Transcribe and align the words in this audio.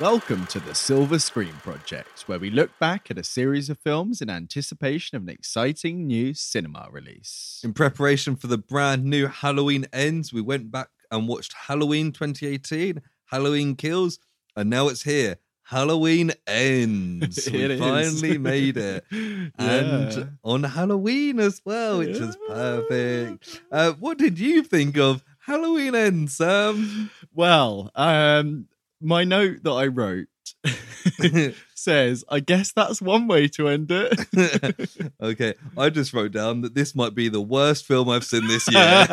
Welcome 0.00 0.46
to 0.46 0.60
the 0.60 0.74
Silver 0.74 1.18
Screen 1.18 1.52
Project, 1.62 2.22
where 2.22 2.38
we 2.38 2.48
look 2.48 2.70
back 2.78 3.10
at 3.10 3.18
a 3.18 3.22
series 3.22 3.68
of 3.68 3.78
films 3.80 4.22
in 4.22 4.30
anticipation 4.30 5.14
of 5.16 5.24
an 5.24 5.28
exciting 5.28 6.06
new 6.06 6.32
cinema 6.32 6.88
release. 6.90 7.60
In 7.62 7.74
preparation 7.74 8.34
for 8.34 8.46
the 8.46 8.56
brand 8.56 9.04
new 9.04 9.26
Halloween 9.26 9.86
Ends, 9.92 10.32
we 10.32 10.40
went 10.40 10.70
back 10.70 10.88
and 11.10 11.28
watched 11.28 11.52
Halloween 11.52 12.12
2018, 12.12 13.02
Halloween 13.26 13.76
Kills, 13.76 14.18
and 14.56 14.70
now 14.70 14.88
it's 14.88 15.02
here. 15.02 15.36
Halloween 15.64 16.32
Ends. 16.46 17.46
It 17.52 17.68
we 17.68 17.78
finally 17.78 18.38
made 18.38 18.78
it. 18.78 19.04
Yeah. 19.12 19.50
And 19.58 20.38
on 20.42 20.62
Halloween 20.62 21.38
as 21.38 21.60
well, 21.62 21.98
which 21.98 22.16
is 22.16 22.38
perfect. 22.48 23.60
Uh, 23.70 23.92
what 23.92 24.16
did 24.16 24.38
you 24.38 24.62
think 24.62 24.96
of 24.96 25.22
Halloween 25.40 25.94
Ends, 25.94 26.38
Sam? 26.38 27.10
Well, 27.34 27.90
um, 27.94 28.66
my 29.00 29.24
note 29.24 29.62
that 29.62 29.72
I 29.72 29.86
wrote 29.86 30.26
says, 31.74 32.24
I 32.28 32.40
guess 32.40 32.72
that's 32.72 33.00
one 33.00 33.26
way 33.26 33.48
to 33.48 33.68
end 33.68 33.90
it. 33.90 35.12
okay, 35.22 35.54
I 35.76 35.90
just 35.90 36.12
wrote 36.12 36.32
down 36.32 36.60
that 36.62 36.74
this 36.74 36.94
might 36.94 37.14
be 37.14 37.28
the 37.28 37.40
worst 37.40 37.86
film 37.86 38.08
I've 38.08 38.24
seen 38.24 38.46
this 38.46 38.70
year. 38.70 39.06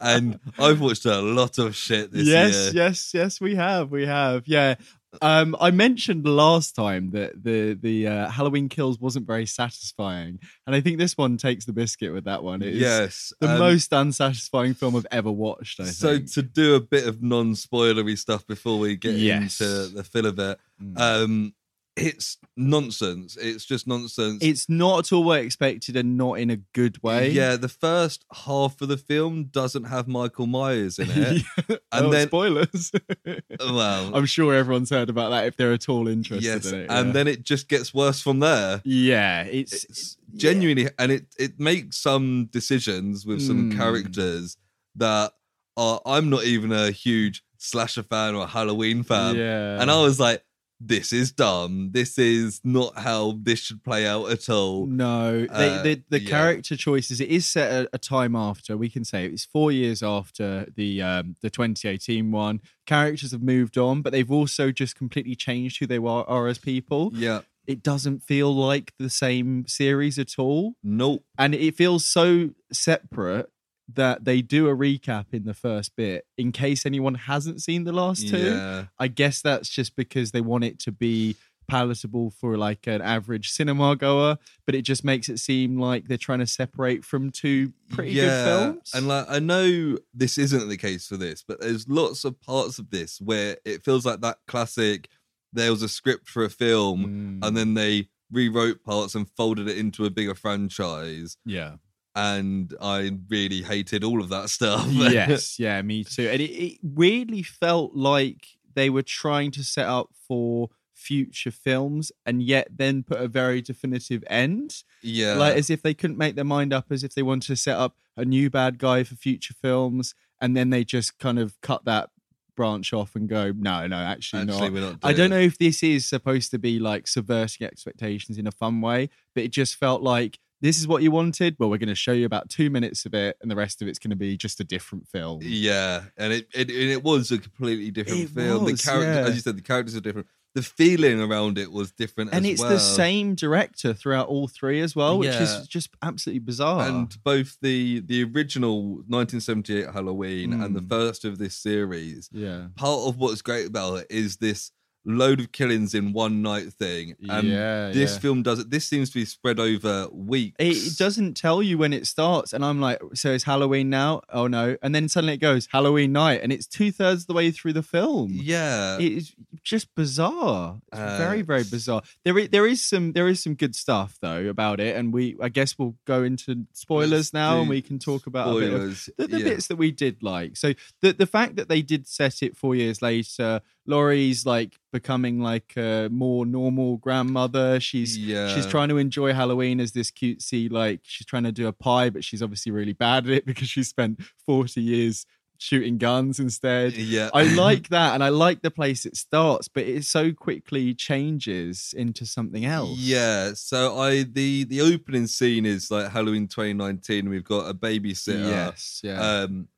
and 0.00 0.38
I've 0.58 0.80
watched 0.80 1.06
a 1.06 1.20
lot 1.20 1.58
of 1.58 1.74
shit 1.74 2.12
this 2.12 2.26
yes, 2.26 2.52
year. 2.52 2.62
yes, 2.62 2.74
yes, 2.74 3.14
yes, 3.14 3.40
we 3.40 3.54
have, 3.54 3.90
we 3.90 4.06
have, 4.06 4.46
yeah. 4.46 4.74
Um, 5.22 5.56
I 5.60 5.70
mentioned 5.72 6.24
last 6.24 6.76
time 6.76 7.10
that 7.10 7.42
the 7.42 7.74
the 7.80 8.06
uh, 8.06 8.28
Halloween 8.30 8.68
Kills 8.68 9.00
wasn't 9.00 9.26
very 9.26 9.44
satisfying, 9.46 10.38
and 10.66 10.76
I 10.76 10.80
think 10.80 10.98
this 10.98 11.16
one 11.18 11.36
takes 11.36 11.64
the 11.64 11.72
biscuit 11.72 12.12
with 12.12 12.24
that 12.24 12.44
one. 12.44 12.62
It 12.62 12.74
is 12.74 12.80
Yes. 12.80 13.32
the 13.40 13.50
um, 13.52 13.58
most 13.58 13.92
unsatisfying 13.92 14.74
film 14.74 14.94
I've 14.94 15.06
ever 15.10 15.30
watched. 15.30 15.80
I 15.80 15.84
So 15.86 16.16
think. 16.18 16.32
to 16.34 16.42
do 16.42 16.76
a 16.76 16.80
bit 16.80 17.08
of 17.08 17.22
non-spoilery 17.22 18.16
stuff 18.16 18.46
before 18.46 18.78
we 18.78 18.94
get 18.96 19.16
Yes. 19.16 19.60
into 19.60 19.88
the 19.96 20.04
fill 20.04 20.26
of 20.26 20.38
it, 20.38 20.58
Mm. 20.80 20.98
um, 20.98 21.54
it's 22.00 22.38
nonsense. 22.56 23.36
It's 23.36 23.64
just 23.64 23.86
nonsense. 23.86 24.38
it's 24.42 24.68
not 24.68 24.98
at 25.00 25.12
all 25.12 25.24
what 25.24 25.38
I 25.38 25.42
expected, 25.42 25.96
and 25.96 26.16
not 26.16 26.34
in 26.34 26.50
a 26.50 26.56
good 26.74 27.02
way. 27.02 27.30
Yeah, 27.30 27.56
the 27.56 27.68
first 27.68 28.24
half 28.46 28.80
of 28.80 28.88
the 28.88 28.96
film 28.96 29.44
doesn't 29.44 29.84
have 29.84 30.08
Michael 30.08 30.46
Myers 30.46 30.98
in 30.98 31.08
it. 31.10 31.42
and 31.68 31.78
And 31.92 32.12
then- 32.12 32.26
spoilers. 32.28 32.92
well, 33.60 34.14
I'm 34.14 34.26
sure 34.26 34.54
everyone's 34.54 34.90
heard 34.90 35.10
about 35.10 35.30
that 35.30 35.46
if 35.46 35.56
they're 35.56 35.72
at 35.72 35.88
all 35.88 36.08
interested 36.08 36.44
yes, 36.64 36.66
in 36.72 36.80
it. 36.80 36.86
and 36.90 37.12
then 37.14 37.26
it 37.28 37.42
just 37.42 37.68
gets 37.68 37.92
worse 37.94 38.20
from 38.20 38.40
there. 38.40 38.80
yeah, 38.84 39.42
it's, 39.42 39.84
It's 39.84 40.16
genuinely, 40.36 40.88
and 40.98 41.12
it 41.12 41.26
it 41.38 41.58
makes 41.60 41.96
some 41.96 42.46
decisions 42.52 43.26
with 43.26 43.40
some 43.42 43.70
Mm. 43.72 43.76
characters 43.76 44.56
that 44.96 45.32
are. 45.76 46.00
I'm 46.06 46.30
not 46.30 46.44
even 46.44 46.72
a 46.72 46.90
huge 46.90 47.42
slasher 47.58 48.02
fan 48.02 48.34
or 48.34 48.44
a 48.44 48.46
Halloween 48.46 49.02
fan. 49.02 49.36
yeah, 49.36 49.80
And 49.80 49.90
I 49.90 50.00
was 50.00 50.18
like, 50.18 50.42
this 50.80 51.12
is 51.12 51.30
dumb. 51.30 51.90
This 51.92 52.18
is 52.18 52.60
not 52.64 52.98
how 52.98 53.38
this 53.42 53.60
should 53.60 53.84
play 53.84 54.06
out 54.06 54.30
at 54.30 54.48
all. 54.48 54.86
No, 54.86 55.40
they, 55.46 55.68
Uh, 55.68 55.82
the 55.82 56.02
the 56.08 56.20
yeah. 56.22 56.28
character 56.30 56.76
choices. 56.76 57.20
It 57.20 57.28
is 57.28 57.44
set 57.46 57.70
a, 57.70 57.88
a 57.92 57.98
time 57.98 58.34
after. 58.34 58.76
We 58.76 58.88
can 58.88 59.04
say 59.04 59.26
it's 59.26 59.44
four 59.44 59.70
years 59.70 60.02
after 60.02 60.66
the 60.74 61.02
um, 61.02 61.36
the 61.42 61.50
2018 61.50 62.30
one. 62.30 62.60
Characters 62.86 63.32
have 63.32 63.42
moved 63.42 63.76
on, 63.76 64.00
but 64.02 64.12
they've 64.12 64.30
also 64.32 64.72
just 64.72 64.96
completely 64.96 65.34
changed 65.34 65.78
who 65.80 65.86
they 65.86 65.98
are, 65.98 66.24
are 66.24 66.48
as 66.48 66.58
people. 66.58 67.10
Yeah. 67.14 67.42
It 67.66 67.82
doesn't 67.84 68.24
feel 68.24 68.52
like 68.52 68.94
the 68.98 69.10
same 69.10 69.64
series 69.68 70.18
at 70.18 70.38
all, 70.38 70.74
Nope. 70.82 71.22
and 71.38 71.54
it 71.54 71.76
feels 71.76 72.04
so 72.04 72.50
separate 72.72 73.48
that 73.94 74.24
they 74.24 74.42
do 74.42 74.68
a 74.68 74.76
recap 74.76 75.26
in 75.32 75.44
the 75.44 75.54
first 75.54 75.94
bit 75.96 76.26
in 76.36 76.52
case 76.52 76.84
anyone 76.86 77.14
hasn't 77.14 77.62
seen 77.62 77.84
the 77.84 77.92
last 77.92 78.28
two. 78.28 78.38
Yeah. 78.38 78.84
I 78.98 79.08
guess 79.08 79.40
that's 79.42 79.68
just 79.68 79.96
because 79.96 80.30
they 80.32 80.40
want 80.40 80.64
it 80.64 80.78
to 80.80 80.92
be 80.92 81.36
palatable 81.68 82.30
for 82.30 82.56
like 82.56 82.86
an 82.88 83.00
average 83.00 83.48
cinema 83.50 83.94
goer, 83.94 84.36
but 84.66 84.74
it 84.74 84.82
just 84.82 85.04
makes 85.04 85.28
it 85.28 85.38
seem 85.38 85.78
like 85.78 86.08
they're 86.08 86.16
trying 86.18 86.40
to 86.40 86.46
separate 86.46 87.04
from 87.04 87.30
two 87.30 87.72
pretty 87.90 88.14
good 88.14 88.44
films. 88.44 88.90
And 88.92 89.06
like 89.06 89.26
I 89.28 89.38
know 89.38 89.96
this 90.12 90.36
isn't 90.36 90.68
the 90.68 90.76
case 90.76 91.06
for 91.06 91.16
this, 91.16 91.44
but 91.46 91.60
there's 91.60 91.88
lots 91.88 92.24
of 92.24 92.40
parts 92.40 92.78
of 92.80 92.90
this 92.90 93.20
where 93.20 93.56
it 93.64 93.84
feels 93.84 94.04
like 94.04 94.20
that 94.22 94.38
classic 94.48 95.08
there 95.52 95.70
was 95.70 95.82
a 95.82 95.88
script 95.88 96.28
for 96.28 96.44
a 96.44 96.50
film 96.50 97.40
Mm, 97.40 97.46
and 97.46 97.56
then 97.56 97.74
they 97.74 98.08
rewrote 98.32 98.82
parts 98.84 99.14
and 99.16 99.28
folded 99.36 99.68
it 99.68 99.76
into 99.78 100.04
a 100.04 100.10
bigger 100.10 100.34
franchise. 100.34 101.36
yeah. 101.44 101.74
And 102.20 102.74
I 102.80 103.12
really 103.28 103.62
hated 103.62 104.04
all 104.04 104.20
of 104.20 104.28
that 104.28 104.50
stuff. 104.50 104.86
yes, 104.90 105.58
yeah, 105.58 105.80
me 105.82 106.04
too. 106.04 106.28
And 106.28 106.40
it, 106.40 106.50
it 106.50 106.78
weirdly 106.82 107.42
felt 107.42 107.94
like 107.94 108.46
they 108.74 108.90
were 108.90 109.02
trying 109.02 109.50
to 109.52 109.64
set 109.64 109.86
up 109.86 110.10
for 110.28 110.68
future 110.92 111.50
films 111.50 112.12
and 112.26 112.42
yet 112.42 112.68
then 112.76 113.02
put 113.02 113.20
a 113.20 113.26
very 113.26 113.62
definitive 113.62 114.22
end. 114.28 114.82
yeah. 115.02 115.34
like 115.34 115.56
as 115.56 115.70
if 115.70 115.80
they 115.82 115.94
couldn't 115.94 116.18
make 116.18 116.34
their 116.34 116.44
mind 116.44 116.72
up 116.72 116.86
as 116.90 117.02
if 117.02 117.14
they 117.14 117.22
wanted 117.22 117.46
to 117.46 117.56
set 117.56 117.76
up 117.76 117.96
a 118.16 118.24
new 118.24 118.50
bad 118.50 118.78
guy 118.78 119.02
for 119.02 119.14
future 119.14 119.54
films 119.54 120.14
and 120.40 120.54
then 120.56 120.68
they 120.70 120.84
just 120.84 121.18
kind 121.18 121.38
of 121.38 121.58
cut 121.62 121.84
that 121.86 122.10
branch 122.54 122.92
off 122.92 123.16
and 123.16 123.28
go 123.28 123.52
no 123.56 123.86
no 123.86 123.96
actually, 123.96 124.42
Actually, 124.42 124.60
not 124.60 124.72
we're 124.72 124.80
not 124.80 124.98
i 125.02 125.14
don't 125.14 125.30
know 125.30 125.38
if 125.38 125.56
this 125.56 125.82
is 125.82 126.04
supposed 126.04 126.50
to 126.50 126.58
be 126.58 126.78
like 126.78 127.06
subverting 127.06 127.66
expectations 127.66 128.36
in 128.36 128.46
a 128.46 128.52
fun 128.52 128.82
way 128.82 129.08
but 129.34 129.44
it 129.44 129.50
just 129.50 129.76
felt 129.76 130.02
like 130.02 130.38
this 130.60 130.78
is 130.78 130.86
what 130.86 131.02
you 131.02 131.10
wanted 131.10 131.56
well 131.58 131.70
we're 131.70 131.78
going 131.78 131.88
to 131.88 131.94
show 131.94 132.12
you 132.12 132.26
about 132.26 132.48
two 132.48 132.70
minutes 132.70 133.06
of 133.06 133.14
it 133.14 133.36
and 133.40 133.50
the 133.50 133.56
rest 133.56 133.80
of 133.82 133.88
it's 133.88 133.98
going 133.98 134.10
to 134.10 134.16
be 134.16 134.36
just 134.36 134.60
a 134.60 134.64
different 134.64 135.06
film 135.08 135.40
Yeah, 135.42 136.02
and 136.16 136.32
it 136.32 136.46
it, 136.54 136.68
and 136.70 136.90
it 136.90 137.02
was 137.02 137.30
a 137.30 137.38
completely 137.38 137.90
different 137.90 138.20
It 138.22 138.28
film. 138.30 138.64
was, 138.64 138.80
the 138.80 138.90
character, 138.90 139.12
yeah. 139.12 139.26
as 139.28 139.34
you 139.34 139.40
said, 139.40 139.56
the 139.56 139.62
characters 139.62 139.96
are 139.96 140.00
different. 140.00 140.26
The 140.52 140.62
feeling 140.62 141.20
around 141.22 141.58
it 141.58 141.70
was 141.70 141.92
different, 141.92 142.30
and 142.32 142.44
it's 142.44 142.60
well. 142.60 142.70
the 142.70 142.80
same 142.80 143.36
director 143.36 143.94
throughout 143.94 144.26
all 144.26 144.48
three 144.48 144.80
as 144.80 144.96
well 144.96 145.16
which 145.18 145.28
Yeah. 145.28 145.42
is 145.44 145.68
just 145.68 145.90
absolutely 146.02 146.40
bizarre 146.40 146.88
And 146.88 147.16
both 147.22 147.56
the 147.62 148.00
the 148.00 148.24
original 148.24 149.04
1978 149.06 149.90
Halloween 149.92 150.52
and 150.52 150.74
the 150.74 150.80
Mm. 150.82 150.88
first 150.88 151.24
of 151.24 151.38
this 151.38 151.54
series, 151.54 152.28
yeah 152.32 152.66
part 152.74 153.02
of 153.08 153.16
what's 153.16 153.42
great 153.42 153.66
about 153.68 154.00
it 154.00 154.06
is 154.10 154.38
this 154.38 154.72
load 155.04 155.40
of 155.40 155.50
killings 155.52 155.94
in 155.94 156.12
one 156.12 156.42
night 156.42 156.72
thing. 156.72 157.14
And 157.28 157.48
yeah 157.48 157.88
this 157.90 158.14
yeah. 158.14 158.18
film 158.20 158.42
does 158.42 158.58
it. 158.58 158.70
This 158.70 158.86
seems 158.86 159.10
to 159.10 159.18
be 159.18 159.24
spread 159.24 159.58
over 159.58 160.08
weeks. 160.12 160.56
it 160.58 160.98
doesn't 160.98 161.36
tell 161.36 161.62
you 161.62 161.78
when 161.78 161.92
it 161.92 162.06
starts 162.06 162.52
and 162.52 162.64
i'm 162.64 162.80
like 162.80 163.00
so 163.14 163.30
it's 163.32 163.44
halloween 163.44 163.88
now 163.90 164.20
oh 164.30 164.46
no 164.46 164.76
and 164.82 164.94
then 164.94 165.08
suddenly 165.08 165.34
it 165.34 165.38
goes 165.38 165.68
halloween 165.72 166.12
night 166.12 166.40
and 166.42 166.52
it's 166.52 166.66
two-thirds 166.66 167.22
of 167.22 167.26
the 167.26 167.34
way 167.34 167.50
through 167.50 167.72
the 167.72 167.82
film 167.82 168.30
Yeah, 168.32 168.98
it 168.98 169.12
is 169.12 169.32
just 169.62 169.94
bizarre 169.94 170.80
it's 170.92 171.00
Uh, 171.00 171.16
very 171.18 171.42
very 171.42 171.64
bizarre 171.64 172.02
there 172.24 172.38
is, 172.38 172.48
there 172.50 172.66
is 172.66 172.84
some 172.84 173.12
there 173.12 173.28
is 173.28 173.42
some 173.42 173.54
good 173.54 173.74
stuff 173.74 174.18
though 174.20 174.46
about 174.48 174.80
it 174.80 174.96
and 174.96 175.12
we 175.12 175.36
i 175.40 175.48
guess 175.48 175.78
we'll 175.78 175.96
go 176.04 176.22
into 176.22 176.66
spoilers 176.72 177.32
now 177.32 177.60
and 177.60 177.68
we 177.68 177.82
can 177.82 177.98
talk 177.98 178.26
about 178.26 178.56
a 178.56 178.60
bit 178.60 178.72
of 178.72 179.08
the, 179.16 179.26
the 179.26 179.38
yeah. 179.38 179.44
bits 179.44 179.66
that 179.68 179.76
we 179.76 179.90
did 179.90 180.22
like. 180.22 180.56
So 180.56 180.72
the 181.00 181.12
the 181.12 181.26
fact 181.26 181.56
that 181.56 181.68
they 181.68 181.82
did 181.82 182.06
set 182.06 182.42
it 182.42 182.56
four 182.56 182.74
years 182.74 183.00
later, 183.02 183.60
Laurie's 183.90 184.46
like 184.46 184.78
becoming 184.92 185.40
like 185.40 185.76
a 185.76 186.08
more 186.10 186.46
normal 186.46 186.96
grandmother. 186.96 187.80
She's 187.80 188.16
yeah. 188.16 188.54
she's 188.54 188.66
trying 188.66 188.88
to 188.88 188.96
enjoy 188.96 189.34
Halloween 189.34 189.80
as 189.80 189.92
this 189.92 190.10
cutesy 190.10 190.70
like 190.70 191.00
she's 191.02 191.26
trying 191.26 191.44
to 191.44 191.52
do 191.52 191.66
a 191.66 191.72
pie, 191.72 192.08
but 192.08 192.24
she's 192.24 192.42
obviously 192.42 192.72
really 192.72 192.92
bad 192.92 193.26
at 193.26 193.32
it 193.32 193.46
because 193.50 193.68
she 193.68 193.82
spent 193.82 194.20
forty 194.46 194.80
years 194.80 195.26
shooting 195.58 195.98
guns 195.98 196.40
instead. 196.40 196.94
Yeah, 196.94 197.30
I 197.34 197.42
like 197.54 197.88
that, 197.90 198.14
and 198.14 198.24
I 198.24 198.30
like 198.30 198.62
the 198.62 198.70
place 198.70 199.06
it 199.06 199.16
starts, 199.16 199.68
but 199.68 199.84
it 199.84 200.04
so 200.04 200.32
quickly 200.32 200.94
changes 200.94 201.94
into 201.96 202.26
something 202.26 202.64
else. 202.64 202.98
Yeah, 202.98 203.52
so 203.54 203.98
I 203.98 204.22
the 204.22 204.64
the 204.64 204.80
opening 204.80 205.26
scene 205.26 205.66
is 205.66 205.90
like 205.90 206.10
Halloween 206.10 206.48
2019. 206.48 207.28
We've 207.28 207.44
got 207.44 207.68
a 207.68 207.74
babysitter. 207.74 208.48
Yes. 208.48 209.00
Yeah. 209.02 209.20
Um, 209.20 209.68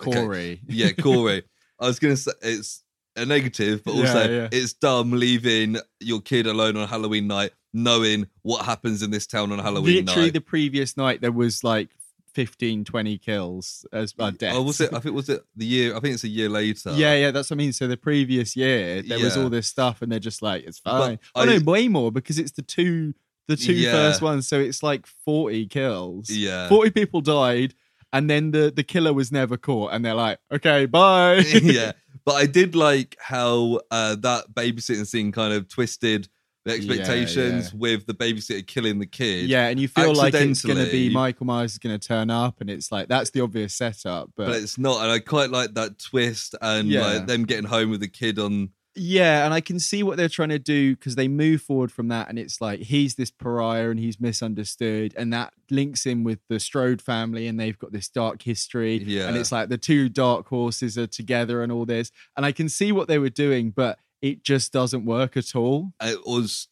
okay. 0.00 0.12
Corey. 0.12 0.60
yeah, 0.68 0.92
Corey. 0.92 1.42
I 1.80 1.86
was 1.86 1.98
gonna 1.98 2.16
say 2.16 2.32
it's 2.42 2.82
a 3.16 3.24
negative, 3.26 3.82
but 3.84 3.94
also 3.94 4.30
yeah. 4.30 4.48
it's 4.52 4.72
dumb 4.74 5.12
leaving 5.12 5.76
your 6.00 6.20
kid 6.20 6.46
alone 6.46 6.76
on 6.76 6.88
Halloween 6.88 7.26
night, 7.26 7.52
knowing 7.72 8.28
what 8.42 8.64
happens 8.64 9.02
in 9.02 9.10
this 9.10 9.26
town 9.26 9.52
on 9.52 9.58
Halloween 9.58 10.04
Literally, 10.06 10.26
night. 10.28 10.32
the 10.34 10.40
previous 10.40 10.96
night 10.96 11.20
there 11.20 11.32
was 11.32 11.64
like 11.64 11.88
15, 12.34 12.84
20 12.84 13.18
kills 13.18 13.86
as 13.92 14.14
uh, 14.18 14.30
deaths. 14.30 14.54
Oh, 14.56 14.62
was 14.62 14.80
it? 14.80 14.92
I 14.92 14.98
think 14.98 15.14
was 15.14 15.28
it 15.30 15.42
the 15.56 15.64
year. 15.64 15.96
I 15.96 16.00
think 16.00 16.14
it's 16.14 16.24
a 16.24 16.28
year 16.28 16.50
later. 16.50 16.92
Yeah, 16.92 17.14
yeah, 17.14 17.30
that's 17.30 17.48
what 17.50 17.56
I 17.56 17.58
mean. 17.58 17.72
So 17.72 17.86
the 17.88 17.96
previous 17.96 18.54
year 18.54 19.00
there 19.02 19.18
was 19.18 19.36
all 19.36 19.48
this 19.48 19.66
stuff, 19.66 20.02
and 20.02 20.12
they're 20.12 20.18
just 20.18 20.42
like, 20.42 20.64
it's 20.64 20.78
fine. 20.78 21.18
oh 21.34 21.42
I- 21.42 21.44
no, 21.46 21.58
way 21.64 21.88
more 21.88 22.12
because 22.12 22.38
it's 22.38 22.52
the 22.52 22.62
two, 22.62 23.14
the 23.48 23.56
two 23.56 23.72
Yeah. 23.72 23.92
first 23.92 24.20
ones. 24.20 24.46
So 24.46 24.60
it's 24.60 24.82
like 24.82 25.06
forty 25.06 25.66
kills. 25.66 26.28
yeah, 26.28 26.68
forty 26.68 26.90
people 26.90 27.22
died, 27.22 27.74
and 28.16 28.30
then 28.30 28.50
the 28.50 28.72
the 28.74 28.82
killer 28.82 29.12
was 29.12 29.30
never 29.30 29.56
caught, 29.56 29.92
and 29.92 30.04
they're 30.04 30.14
like, 30.14 30.38
okay, 30.50 30.86
bye. 30.86 31.36
yeah. 31.62 31.92
But 32.24 32.34
I 32.34 32.46
did 32.46 32.74
like 32.74 33.16
how 33.20 33.82
uh, 33.88 34.16
that 34.16 34.46
babysitting 34.52 35.06
scene 35.06 35.30
kind 35.30 35.54
of 35.54 35.68
twisted 35.68 36.28
the 36.64 36.72
expectations 36.72 37.70
yeah. 37.72 37.78
with 37.78 38.06
the 38.06 38.14
babysitter 38.14 38.66
killing 38.66 38.98
the 38.98 39.06
kid. 39.06 39.48
Yeah, 39.48 39.68
and 39.68 39.78
you 39.78 39.86
feel 39.86 40.12
like 40.12 40.34
it's 40.34 40.64
going 40.64 40.84
to 40.84 40.90
be 40.90 41.08
Michael 41.08 41.46
Myers 41.46 41.72
is 41.72 41.78
going 41.78 41.96
to 41.96 42.04
turn 42.04 42.28
up, 42.28 42.60
and 42.60 42.68
it's 42.68 42.90
like 42.90 43.06
that's 43.06 43.30
the 43.30 43.42
obvious 43.42 43.76
setup. 43.76 44.30
But, 44.36 44.46
but 44.46 44.56
it's 44.56 44.76
not. 44.76 45.02
And 45.02 45.12
I 45.12 45.20
quite 45.20 45.50
like 45.50 45.74
that 45.74 46.00
twist 46.00 46.56
and 46.60 46.88
Yeah. 46.88 47.06
like 47.06 47.26
them 47.28 47.44
getting 47.44 47.66
home 47.66 47.90
with 47.90 48.00
the 48.00 48.08
kid 48.08 48.40
on. 48.40 48.70
Yeah, 48.96 49.44
and 49.44 49.52
I 49.54 49.60
can 49.60 49.78
see 49.78 50.02
what 50.02 50.16
they're 50.16 50.28
trying 50.28 50.48
to 50.48 50.58
do 50.58 50.96
because 50.96 51.14
they 51.14 51.28
move 51.28 51.62
forward 51.62 51.92
from 51.92 52.08
that, 52.08 52.28
and 52.28 52.38
it's 52.38 52.60
like 52.60 52.80
he's 52.80 53.14
this 53.14 53.30
pariah 53.30 53.90
and 53.90 54.00
he's 54.00 54.18
misunderstood, 54.20 55.14
and 55.16 55.32
that 55.32 55.52
links 55.70 56.06
in 56.06 56.24
with 56.24 56.38
the 56.48 56.58
Strode 56.58 57.02
family, 57.02 57.46
and 57.46 57.58
they've 57.60 57.78
got 57.78 57.92
this 57.92 58.08
dark 58.08 58.42
history, 58.42 58.96
Yeah. 58.98 59.28
and 59.28 59.36
it's 59.36 59.52
like 59.52 59.68
the 59.68 59.78
two 59.78 60.08
dark 60.08 60.48
horses 60.48 60.96
are 60.96 61.06
together 61.06 61.62
and 61.62 61.70
all 61.70 61.84
this, 61.84 62.10
and 62.36 62.46
I 62.46 62.52
can 62.52 62.68
see 62.68 62.92
what 62.92 63.08
they 63.08 63.18
were 63.18 63.28
doing, 63.30 63.70
but 63.70 63.98
it 64.22 64.42
just 64.42 64.72
doesn't 64.72 65.04
work 65.04 65.36
at 65.36 65.54
all. 65.54 65.92
It 66.02 66.20
was, 66.26 66.68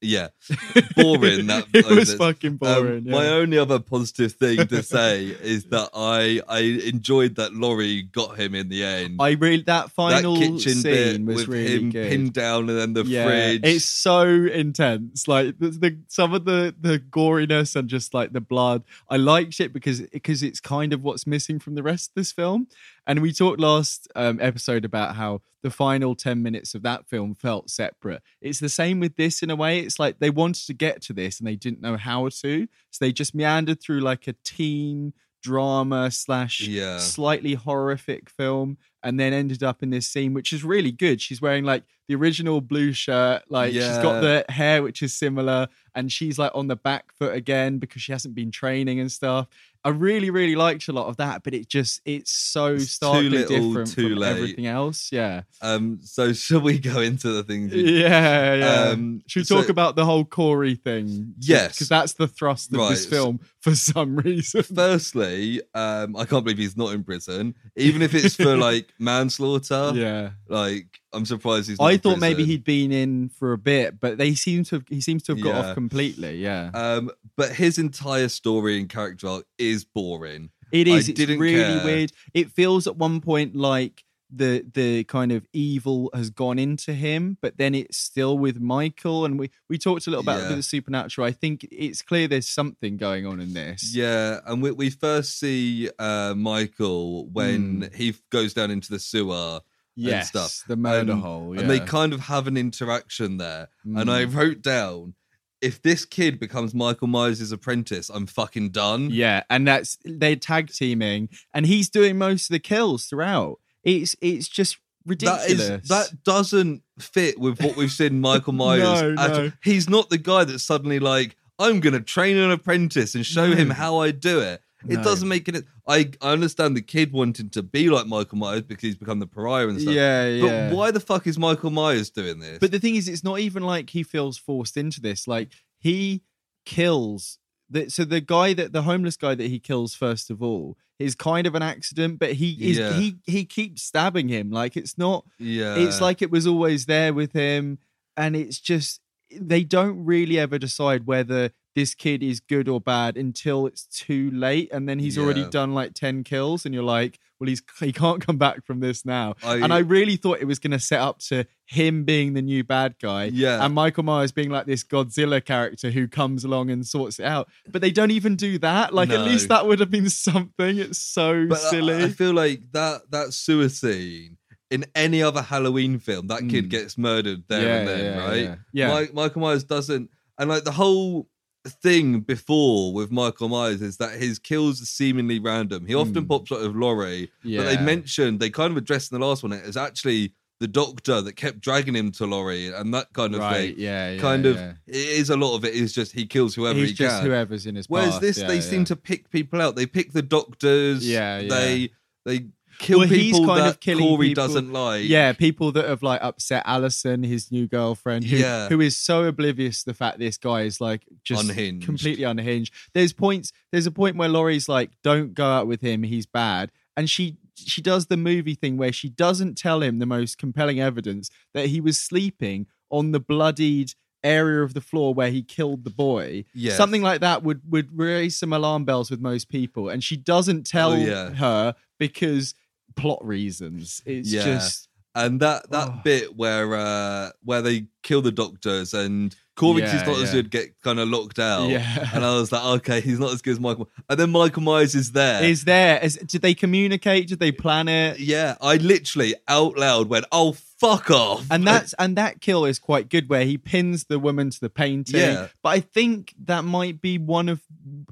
yeah, 0.00 0.28
boring. 0.96 1.46
That 1.46 1.66
it 1.74 1.86
was 1.86 2.14
fucking 2.14 2.56
boring. 2.56 2.98
Um, 2.98 3.06
yeah. 3.06 3.12
My 3.12 3.28
only 3.28 3.58
other 3.58 3.78
positive 3.80 4.32
thing 4.32 4.66
to 4.68 4.82
say 4.82 5.26
is 5.26 5.64
that 5.66 5.90
I 5.94 6.40
I 6.48 6.60
enjoyed 6.60 7.36
that 7.36 7.54
Laurie 7.54 8.02
got 8.02 8.38
him 8.38 8.54
in 8.54 8.68
the 8.68 8.84
end. 8.84 9.16
I 9.20 9.32
really 9.32 9.62
that 9.62 9.78
that 9.78 9.90
final 9.90 10.36
kitchen 10.36 10.82
bit 10.82 11.14
scene 11.14 11.26
was 11.26 11.36
with 11.36 11.48
really 11.48 11.76
him 11.76 11.90
good. 11.90 12.10
pinned 12.10 12.32
down 12.32 12.68
and 12.68 12.78
then 12.78 12.92
the 12.92 13.04
yeah, 13.04 13.24
fridge. 13.26 13.60
it's 13.64 13.84
so 13.84 14.22
intense. 14.26 15.28
Like 15.28 15.58
the, 15.58 15.70
the 15.70 15.98
some 16.08 16.34
of 16.34 16.44
the 16.44 16.74
the 16.80 16.98
goriness 16.98 17.76
and 17.76 17.88
just 17.88 18.14
like 18.14 18.32
the 18.32 18.40
blood. 18.40 18.84
I 19.08 19.16
liked 19.16 19.60
it 19.60 19.72
because 19.72 20.00
because 20.00 20.42
it's 20.42 20.60
kind 20.60 20.92
of 20.92 21.02
what's 21.02 21.26
missing 21.26 21.58
from 21.58 21.74
the 21.74 21.82
rest 21.82 22.10
of 22.10 22.14
this 22.14 22.32
film. 22.32 22.68
And 23.08 23.20
we 23.22 23.32
talked 23.32 23.58
last 23.58 24.06
um, 24.14 24.38
episode 24.40 24.84
about 24.84 25.16
how 25.16 25.40
the 25.62 25.70
final 25.70 26.14
ten 26.14 26.42
minutes 26.42 26.74
of 26.76 26.82
that 26.82 27.08
film 27.08 27.34
felt 27.34 27.70
separate. 27.70 28.22
It's 28.40 28.60
the 28.60 28.68
same 28.68 29.00
with 29.00 29.16
this 29.16 29.42
in 29.42 29.50
a 29.50 29.56
way. 29.56 29.80
It's 29.80 29.98
like 29.98 30.20
they 30.20 30.30
wanted 30.30 30.66
to 30.66 30.74
get 30.74 31.02
to 31.02 31.12
this 31.12 31.40
and 31.40 31.48
they 31.48 31.56
didn't 31.56 31.80
know 31.80 31.96
how 31.96 32.28
to, 32.28 32.68
so 32.90 32.98
they 33.04 33.10
just 33.12 33.34
meandered 33.34 33.80
through 33.82 34.00
like 34.00 34.28
a 34.28 34.34
teen 34.44 35.14
drama 35.42 36.10
slash 36.10 36.60
Yeah. 36.60 36.98
slightly 36.98 37.54
horrific 37.54 38.28
film 38.28 38.76
and 39.04 39.18
then 39.20 39.32
ended 39.32 39.62
up 39.62 39.84
in 39.84 39.90
this 39.90 40.08
scene 40.08 40.34
which 40.34 40.52
is 40.52 40.64
really 40.64 40.90
good 40.90 41.20
she's 41.20 41.40
wearing 41.40 41.62
like 41.62 41.84
the 42.08 42.16
original 42.16 42.60
blue 42.60 42.92
shirt 42.92 43.42
like 43.48 43.72
she's 43.72 43.98
got 44.02 44.20
the 44.20 44.44
hair 44.48 44.82
which 44.82 45.00
is 45.00 45.14
similar 45.14 45.68
and 45.94 46.10
she's 46.10 46.40
like 46.40 46.50
on 46.56 46.66
the 46.66 46.74
back 46.74 47.12
foot 47.12 47.34
again 47.34 47.78
because 47.78 48.02
she 48.02 48.10
hasn't 48.10 48.34
been 48.34 48.50
training 48.50 48.98
and 48.98 49.12
stuff 49.12 49.46
i 49.88 49.90
really 49.90 50.30
really 50.30 50.54
liked 50.56 50.86
a 50.88 50.92
lot 50.92 51.06
of 51.06 51.16
that 51.16 51.42
but 51.42 51.54
it 51.54 51.68
just 51.68 52.00
it's 52.04 52.32
so 52.32 52.74
It's 52.74 52.84
too 52.84 52.88
starkly 52.88 53.28
little, 53.30 53.68
different 53.68 53.90
too 53.92 54.08
from 54.10 54.18
late. 54.18 54.30
everything 54.36 54.66
else 54.66 55.10
yeah 55.12 55.42
um. 55.62 55.98
So 56.02 56.32
should 56.32 56.62
we 56.62 56.78
go 56.78 57.00
into 57.00 57.28
the 57.32 57.42
things? 57.42 57.72
we- 57.72 58.02
yeah 58.02 58.54
yeah 58.54 58.80
Um, 58.90 59.22
should 59.26 59.40
we 59.40 59.44
talk 59.56 59.64
so- 59.66 59.70
about 59.70 59.96
the 59.96 60.04
whole 60.04 60.24
Corey 60.24 60.74
thing? 60.76 61.34
Yes. 61.40 61.72
because 61.74 61.88
that's 61.88 62.12
the 62.14 62.28
thrust 62.28 62.72
of 62.74 62.88
this 62.90 63.06
film 63.06 63.40
for 63.60 63.74
some 63.74 64.16
reason. 64.24 64.62
Firstly, 64.62 65.60
um, 65.74 66.16
I 66.16 66.24
can't 66.24 66.44
believe 66.44 66.58
he's 66.58 66.76
not 66.76 66.92
in 66.94 67.02
prison, 67.04 67.54
even 67.76 68.02
if 68.02 68.14
it's 68.14 68.36
for 68.36 68.56
like 68.68 68.86
manslaughter. 68.98 69.92
yeah, 69.94 70.30
Like, 70.48 71.00
I'm 71.12 71.24
surprised 71.24 71.68
he's. 71.68 71.78
Not 71.78 71.86
I 71.86 71.96
thought 71.96 72.18
maybe 72.18 72.44
he'd 72.44 72.64
been 72.64 72.92
in 72.92 73.28
for 73.30 73.52
a 73.52 73.58
bit, 73.58 73.98
but 73.98 74.18
they 74.18 74.34
seem 74.34 74.64
to 74.64 74.76
have, 74.76 74.84
he 74.88 75.00
seems 75.00 75.22
to 75.24 75.32
have 75.34 75.42
got 75.42 75.54
Yeah. 75.54 75.68
off 75.70 75.74
completely. 75.74 76.36
Yeah, 76.42 76.70
Um, 76.74 77.10
but 77.36 77.52
his 77.56 77.78
entire 77.78 78.28
story 78.28 78.78
and 78.78 78.88
character 78.88 79.26
arc 79.28 79.44
is 79.58 79.84
boring. 79.84 80.50
it 80.72 80.86
I. 80.86 80.98
It's 80.98 81.08
really 81.18 81.54
care. 81.54 81.84
weird. 81.84 82.12
It 82.34 82.50
feels 82.52 82.86
at 82.86 82.96
one 82.96 83.20
point 83.22 83.56
like 83.56 84.04
the 84.30 84.62
the 84.74 85.04
kind 85.04 85.32
of 85.32 85.46
evil 85.54 86.10
has 86.12 86.28
gone 86.28 86.58
into 86.58 86.92
him, 86.92 87.38
but 87.40 87.56
then 87.56 87.74
it's 87.74 87.96
still 87.96 88.36
with 88.36 88.60
Michael. 88.60 89.24
And 89.24 89.38
we 89.38 89.48
we 89.70 89.78
talked 89.78 90.06
a 90.06 90.10
little 90.10 90.22
about 90.22 90.42
Yeah. 90.50 90.56
the 90.56 90.62
supernatural. 90.62 91.26
I 91.26 91.32
think 91.32 91.66
it's 91.70 92.02
clear 92.02 92.28
there's 92.28 92.46
something 92.46 92.98
going 92.98 93.24
on 93.24 93.40
in 93.40 93.54
this. 93.54 93.94
Yeah, 93.94 94.40
and 94.44 94.60
we, 94.60 94.72
we 94.72 94.90
first 94.90 95.38
see 95.40 95.88
uh, 95.98 96.34
Michael 96.36 97.26
when 97.28 97.88
he 97.94 98.14
goes 98.28 98.52
down 98.52 98.70
into 98.70 98.90
the 98.90 98.98
sewer, 98.98 99.60
yes, 100.06 100.28
stuff. 100.28 100.64
the 100.68 100.76
murder 100.76 101.12
And- 101.12 101.22
hole. 101.22 101.54
Yeah. 101.54 101.62
and 101.62 101.70
they 101.70 101.80
kind 101.80 102.12
of 102.12 102.20
have 102.20 102.46
an 102.46 102.56
interaction 102.56 103.36
there. 103.38 103.68
And 103.84 104.10
I 104.10 104.24
Mm. 104.24 104.34
wrote 104.34 104.62
down, 104.62 105.14
if 105.60 105.82
this 105.82 106.04
kid 106.04 106.38
becomes 106.38 106.72
Michael 106.74 107.08
Myers' 107.08 107.50
apprentice, 107.50 108.08
I'm 108.10 108.26
fucking 108.26 108.70
done. 108.70 109.10
Yeah, 109.10 109.42
and 109.50 109.66
that's 109.66 109.98
they're 110.04 110.36
tag 110.36 110.70
teaming, 110.72 111.28
and 111.52 111.66
he's 111.66 111.88
doing 111.88 112.16
most 112.16 112.48
of 112.48 112.52
the 112.52 112.60
kills 112.60 113.06
throughout. 113.06 113.58
It's 113.82 114.14
it's 114.20 114.46
just 114.46 114.78
ridiculous. 115.04 115.60
is 115.82 115.88
that 115.88 116.22
doesn't 116.22 116.82
fit 117.00 117.40
with 117.40 117.60
what 117.60 117.76
we've 117.76 117.90
seen 117.90 118.20
Michael 118.20 118.52
Myers. 118.64 119.02
No, 119.16 119.22
at 119.22 119.30
no. 119.32 119.52
He's 119.64 119.88
not 119.88 120.10
the 120.10 120.18
guy 120.18 120.44
that's 120.44 120.62
suddenly 120.62 120.98
like, 121.00 121.34
I'm 121.58 121.80
gonna 121.80 122.00
train 122.00 122.36
an 122.36 122.50
apprentice 122.52 123.14
and 123.16 123.26
show 123.26 123.48
No. 123.48 123.56
him 123.56 123.70
how 123.70 123.98
I 123.98 124.12
do 124.12 124.38
it. 124.40 124.60
It 124.86 124.98
No. 124.98 125.02
doesn't 125.04 125.28
make 125.28 125.48
it. 125.48 125.64
I 125.86 126.10
I 126.22 126.32
understand 126.32 126.76
the 126.76 126.82
kid 126.82 127.12
wanting 127.12 127.50
to 127.50 127.62
be 127.62 127.90
like 127.90 128.06
Michael 128.06 128.38
Myers 128.38 128.62
because 128.62 128.82
he's 128.82 128.96
become 128.96 129.18
the 129.18 129.26
pariah 129.26 129.68
and 129.68 129.80
stuff. 129.80 129.92
yeah, 129.94 130.28
yeah. 130.28 130.68
But 130.68 130.76
why 130.76 130.90
the 130.92 131.00
fuck 131.00 131.26
is 131.26 131.36
Michael 131.38 131.70
Myers 131.70 132.10
doing 132.10 132.38
this? 132.38 132.58
But 132.60 132.70
the 132.70 132.78
thing 132.78 132.94
is, 132.94 133.08
it's 133.08 133.24
not 133.24 133.40
even 133.40 133.62
like 133.64 133.90
he 133.90 134.02
feels 134.04 134.38
forced 134.38 134.76
into 134.76 135.00
this. 135.00 135.26
Like 135.26 135.48
he 135.78 136.22
kills. 136.64 137.38
The, 137.70 137.90
so 137.90 138.04
the 138.04 138.20
guy 138.20 138.54
that 138.54 138.72
the 138.72 138.82
homeless 138.82 139.16
guy 139.16 139.34
that 139.34 139.46
he 139.48 139.58
kills 139.58 139.94
first 139.94 140.30
of 140.30 140.42
all 140.42 140.76
is 140.98 141.14
kind 141.14 141.46
of 141.46 141.54
an 141.54 141.62
accident, 141.62 142.18
but 142.18 142.32
he 142.34 142.52
is 142.70 142.78
Yeah. 142.78 142.92
he 142.98 143.16
he 143.26 143.44
keeps 143.44 143.82
stabbing 143.82 144.28
him. 144.28 144.50
Like 144.50 144.76
it's 144.76 144.96
not. 144.96 145.24
yeah, 145.38 145.74
It's 145.76 146.00
like 146.00 146.22
it 146.22 146.30
was 146.30 146.46
always 146.46 146.86
there 146.86 147.12
with 147.12 147.32
him, 147.32 147.78
and 148.16 148.34
it's 148.36 148.58
just 148.58 149.00
they 149.30 149.64
don't 149.64 150.04
really 150.04 150.38
ever 150.38 150.58
decide 150.58 151.06
whether 151.06 151.50
this 151.78 151.94
kid 151.94 152.24
is 152.24 152.40
good 152.40 152.68
or 152.68 152.80
bad 152.80 153.16
until 153.16 153.66
it's 153.66 153.84
too 153.86 154.32
late, 154.32 154.68
and 154.72 154.88
then 154.88 154.98
he's 154.98 155.16
already 155.16 155.48
done 155.48 155.74
like 155.74 155.94
ten 155.94 156.24
kills, 156.24 156.66
and 156.66 156.74
you're 156.74 156.82
like, 156.82 157.20
well, 157.38 157.46
he's 157.46 157.62
he 157.78 157.92
can't 157.92 158.20
come 158.26 158.36
back 158.36 158.64
from 158.66 158.80
this 158.80 159.04
now. 159.06 159.36
I, 159.44 159.58
and 159.58 159.72
I 159.72 159.78
really 159.78 160.16
thought 160.16 160.40
it 160.40 160.46
was 160.46 160.58
going 160.58 160.72
to 160.72 160.80
set 160.80 161.00
up 161.00 161.20
to 161.28 161.46
him 161.66 162.02
being 162.02 162.32
the 162.32 162.42
new 162.42 162.64
bad 162.64 162.96
guy, 163.00 163.26
yeah. 163.26 163.64
and 163.64 163.72
Michael 163.74 164.02
Myers 164.02 164.32
being 164.32 164.50
like 164.50 164.66
this 164.66 164.82
Godzilla 164.82 165.44
character 165.44 165.90
who 165.90 166.08
comes 166.08 166.42
along 166.42 166.70
and 166.70 166.84
sorts 166.84 167.20
it 167.20 167.26
out. 167.26 167.48
But 167.68 167.80
they 167.80 167.92
don't 167.92 168.10
even 168.10 168.34
do 168.34 168.58
that. 168.58 168.92
Like 168.92 169.10
at 169.10 169.20
least 169.20 169.48
that 169.50 169.66
would 169.68 169.78
have 169.78 169.90
been 169.90 170.10
something. 170.10 170.78
It's 170.78 170.98
so 170.98 171.46
but 171.48 171.58
silly. 171.58 172.02
I, 172.02 172.08
feel 172.08 172.32
like 172.32 172.72
that 172.72 173.10
that 173.12 173.32
sewer 173.32 173.68
scene 173.68 174.36
in 174.70 174.84
any 174.96 175.22
other 175.22 175.42
Halloween 175.42 175.98
film, 176.00 176.26
that 176.26 176.40
kid 176.48 176.66
Mm. 176.66 176.70
gets 176.70 176.98
murdered 176.98 177.44
there 177.48 177.78
and 177.78 177.88
then, 177.88 178.04
yeah, 178.04 178.26
right? 178.26 178.42
Yeah, 178.42 178.56
yeah. 178.72 179.00
Mi- 179.00 179.12
Michael 179.14 179.42
Myers 179.42 179.64
doesn't, 179.64 180.10
and 180.38 180.50
like 180.50 180.64
the 180.64 180.72
whole 180.72 181.28
thing 181.68 182.20
before 182.20 182.92
with 182.92 183.10
Michael 183.10 183.48
Myers 183.48 183.80
is 183.82 183.96
that 183.98 184.12
his 184.20 184.38
kills 184.38 184.82
are 184.82 184.86
seemingly 184.86 185.38
random. 185.38 185.86
He 185.86 185.94
often 185.94 186.24
Mm. 186.24 186.28
pops 186.28 186.52
out 186.52 186.60
of 186.62 186.74
Laurie, 186.76 187.30
but 187.44 187.64
they 187.64 187.78
mentioned 187.82 188.40
they 188.40 188.50
kind 188.50 188.70
of 188.70 188.76
addressed 188.76 189.12
in 189.12 189.20
the 189.20 189.26
last 189.26 189.42
one 189.42 189.52
it 189.52 189.64
is 189.64 189.76
actually 189.76 190.34
the 190.60 190.66
doctor 190.66 191.20
that 191.20 191.34
kept 191.34 191.60
dragging 191.60 191.94
him 191.94 192.10
to 192.10 192.26
Laurie 192.26 192.66
and 192.74 192.92
that 192.92 193.12
kind 193.12 193.32
of 193.34 193.40
right, 193.40 193.70
thing. 193.70 193.74
yeah, 193.78 194.10
yeah, 194.10 194.20
kind 194.20 194.44
of, 194.44 194.56
yeah. 194.56 194.72
it 194.88 194.96
is 194.96 195.30
a 195.30 195.36
lot 195.36 195.54
of 195.54 195.64
it 195.64 195.72
is 195.72 195.92
just 195.92 196.10
he 196.10 196.26
kills 196.26 196.52
whoever 196.56 196.76
He's 196.80 196.88
he 196.88 196.94
just 196.96 197.18
can. 197.20 197.26
whoever's 197.26 197.64
in 197.64 197.76
his 197.76 197.86
Whereas 197.88 198.14
path. 198.14 198.20
this, 198.22 198.38
yeah, 198.38 198.48
they 198.48 198.54
yeah. 198.56 198.60
seem 198.60 198.84
to 198.86 198.96
pick 198.96 199.30
people 199.30 199.62
out. 199.62 199.76
They 199.76 199.86
pick 199.86 200.12
the 200.12 200.22
doctors. 200.22 201.08
Yeah, 201.08 201.38
yeah. 201.38 201.48
They 201.48 201.90
they 202.24 202.46
kill 202.78 203.00
Well, 203.00 203.08
he's 203.08 203.32
people 203.32 203.46
kind 203.46 203.60
that 203.60 203.68
of 203.68 203.80
killing 203.80 204.04
Corey 204.08 204.28
people- 204.28 204.46
doesn't 204.46 204.72
like. 204.72 205.04
yeah, 205.08 205.32
people 205.32 205.72
that 205.72 205.84
have 205.86 206.02
like 206.02 206.20
upset 206.22 206.62
Allison, 206.66 207.22
his 207.22 207.50
new 207.50 207.66
girlfriend, 207.66 208.24
who, 208.24 208.36
Yeah. 208.36 208.68
who 208.68 208.80
is 208.80 208.96
so 208.96 209.24
oblivious 209.24 209.80
to 209.80 209.86
the 209.90 209.94
fact 209.94 210.18
this 210.18 210.38
guy 210.38 210.62
is 210.62 210.80
like 210.80 211.02
just 211.24 211.48
Unhinged. 211.48 211.84
completely 211.84 212.24
unhinged. 212.24 212.72
There's 212.94 213.12
points. 213.12 213.52
There's 213.72 213.86
a 213.86 213.90
point 213.92 214.16
where 214.16 214.28
Laurie's 214.28 214.68
like, 214.68 214.90
"Don't 215.02 215.34
go 215.34 215.44
out 215.46 215.66
with 215.66 215.80
him. 215.80 216.02
He's 216.02 216.26
bad," 216.26 216.70
and 216.96 217.08
she 217.10 217.36
she 217.56 217.82
does 217.82 218.06
the 218.06 218.16
movie 218.16 218.54
thing 218.54 218.76
where 218.76 218.92
she 218.92 219.08
doesn't 219.08 219.56
tell 219.58 219.82
him 219.82 219.98
the 219.98 220.06
most 220.06 220.38
compelling 220.38 220.78
evidence 220.80 221.28
that 221.54 221.66
he 221.66 221.80
was 221.80 221.98
sleeping 222.00 222.68
on 222.88 223.10
the 223.10 223.18
bloodied 223.18 223.92
area 224.24 224.62
of 224.62 224.74
the 224.74 224.80
floor 224.80 225.12
where 225.14 225.30
he 225.30 225.42
killed 225.42 225.82
the 225.84 225.90
boy. 225.90 226.44
Yes. 226.54 226.76
Something 226.76 227.02
like 227.02 227.20
that 227.20 227.42
would 227.42 227.62
would 227.70 227.96
raise 227.98 228.36
some 228.36 228.52
alarm 228.52 228.84
bells 228.84 229.10
with 229.10 229.20
most 229.20 229.48
people, 229.48 229.88
and 229.88 230.02
she 230.04 230.16
doesn't 230.16 230.66
tell 230.66 230.92
Oh, 230.92 230.96
yeah. 230.96 231.30
her 231.34 231.74
because 231.98 232.54
plot 232.98 233.24
reasons. 233.24 234.02
It's 234.04 234.30
Yeah. 234.32 234.44
just 234.44 234.88
and 235.14 235.40
that 235.40 235.70
that 235.70 235.88
Oh. 235.88 236.00
bit 236.04 236.36
where 236.36 236.74
uh 236.74 237.30
where 237.42 237.62
they 237.62 237.86
kill 238.02 238.20
the 238.22 238.32
doctors 238.32 238.94
and 238.94 239.34
Corey 239.58 239.82
Yeah, 239.82 240.04
not 240.06 240.18
as 240.20 240.28
yeah. 240.32 240.32
good 240.40 240.50
get 240.50 240.80
kind 240.82 240.98
of 241.00 241.08
locked 241.08 241.38
out. 241.38 241.68
yeah. 241.68 242.08
And 242.14 242.24
I 242.24 242.34
was 242.36 242.52
like, 242.52 242.64
okay, 242.78 243.00
he's 243.00 243.18
not 243.18 243.32
as 243.32 243.42
good 243.42 243.50
as 243.52 243.60
Michael. 243.60 243.88
And 244.08 244.18
then 244.18 244.30
Michael 244.30 244.62
Myers 244.62 244.94
is 244.94 245.12
there. 245.12 245.42
is 245.42 245.64
there? 245.64 245.98
Is, 246.02 246.14
did 246.16 246.42
they 246.42 246.54
communicate? 246.54 247.26
Did 247.28 247.40
they 247.40 247.50
plan 247.52 247.88
it? 247.88 248.20
yeah, 248.20 248.54
I 248.60 248.76
literally 248.76 249.34
out 249.48 249.76
loud 249.76 250.08
went, 250.08 250.26
"Oh 250.32 250.52
fuck 250.80 251.10
off!" 251.10 251.46
And 251.50 251.66
that's 251.66 251.92
and 251.98 252.16
that 252.16 252.40
kill 252.40 252.64
is 252.64 252.78
quite 252.78 253.08
good, 253.08 253.28
where 253.28 253.44
he 253.44 253.58
pins 253.58 254.04
the 254.04 254.18
woman 254.18 254.50
to 254.50 254.60
the 254.60 254.70
painting. 254.70 255.20
Yeah. 255.20 255.48
But 255.62 255.70
I 255.70 255.80
think 255.80 256.34
that 256.44 256.64
might 256.64 257.00
be 257.00 257.18
one 257.18 257.48
of 257.48 257.60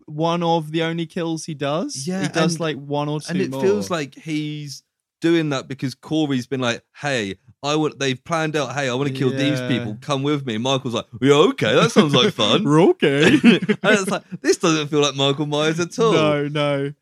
one 0.07 0.43
of 0.43 0.73
the 0.73 0.83
only 0.83 1.07
kills 1.07 1.45
he 1.45 1.55
does. 1.55 2.07
Yeah, 2.07 2.23
he 2.23 2.29
does 2.29 2.55
and- 2.55 2.61
like 2.61 2.77
one 2.77 3.09
or 3.09 3.21
two 3.21 3.31
and 3.31 3.41
it 3.41 3.51
more. 3.51 3.63
feels 3.63 3.91
like 3.91 4.15
he's 4.17 4.83
doing 5.21 5.49
that 5.51 5.67
because 5.69 5.95
Corey's 5.95 6.47
been 6.47 6.61
like, 6.61 6.83
"Hey, 6.97 7.37
I 7.67 7.77
want. 7.77 7.99
They've 7.99 8.23
planned 8.23 8.57
out. 8.57 8.75
Hey, 8.75 8.89
I 8.89 8.95
want 8.95 9.09
to 9.09 9.15
kill 9.15 9.31
these 9.31 9.61
people. 9.63 9.99
Come 10.01 10.23
with 10.23 10.47
me. 10.47 10.55
And 10.55 10.63
Michael's 10.63 10.95
like, 10.95 11.07
yeah, 11.21 11.35
okay, 11.35 11.75
that 11.75 11.93
sounds 11.93 12.15
like 12.15 12.33
fun. 12.33 12.65
We're 12.65 12.81
okay. 12.91 13.25
and 13.35 13.41
it's 13.43 14.11
like 14.11 14.23
this 14.41 14.57
doesn't 14.57 14.89
feel 14.89 15.01
like 15.01 15.15
Michael 15.15 15.47
Myers 15.47 15.81
at 15.81 15.99
all. 15.99 16.13
No, 16.13 16.49
no. 16.49 16.93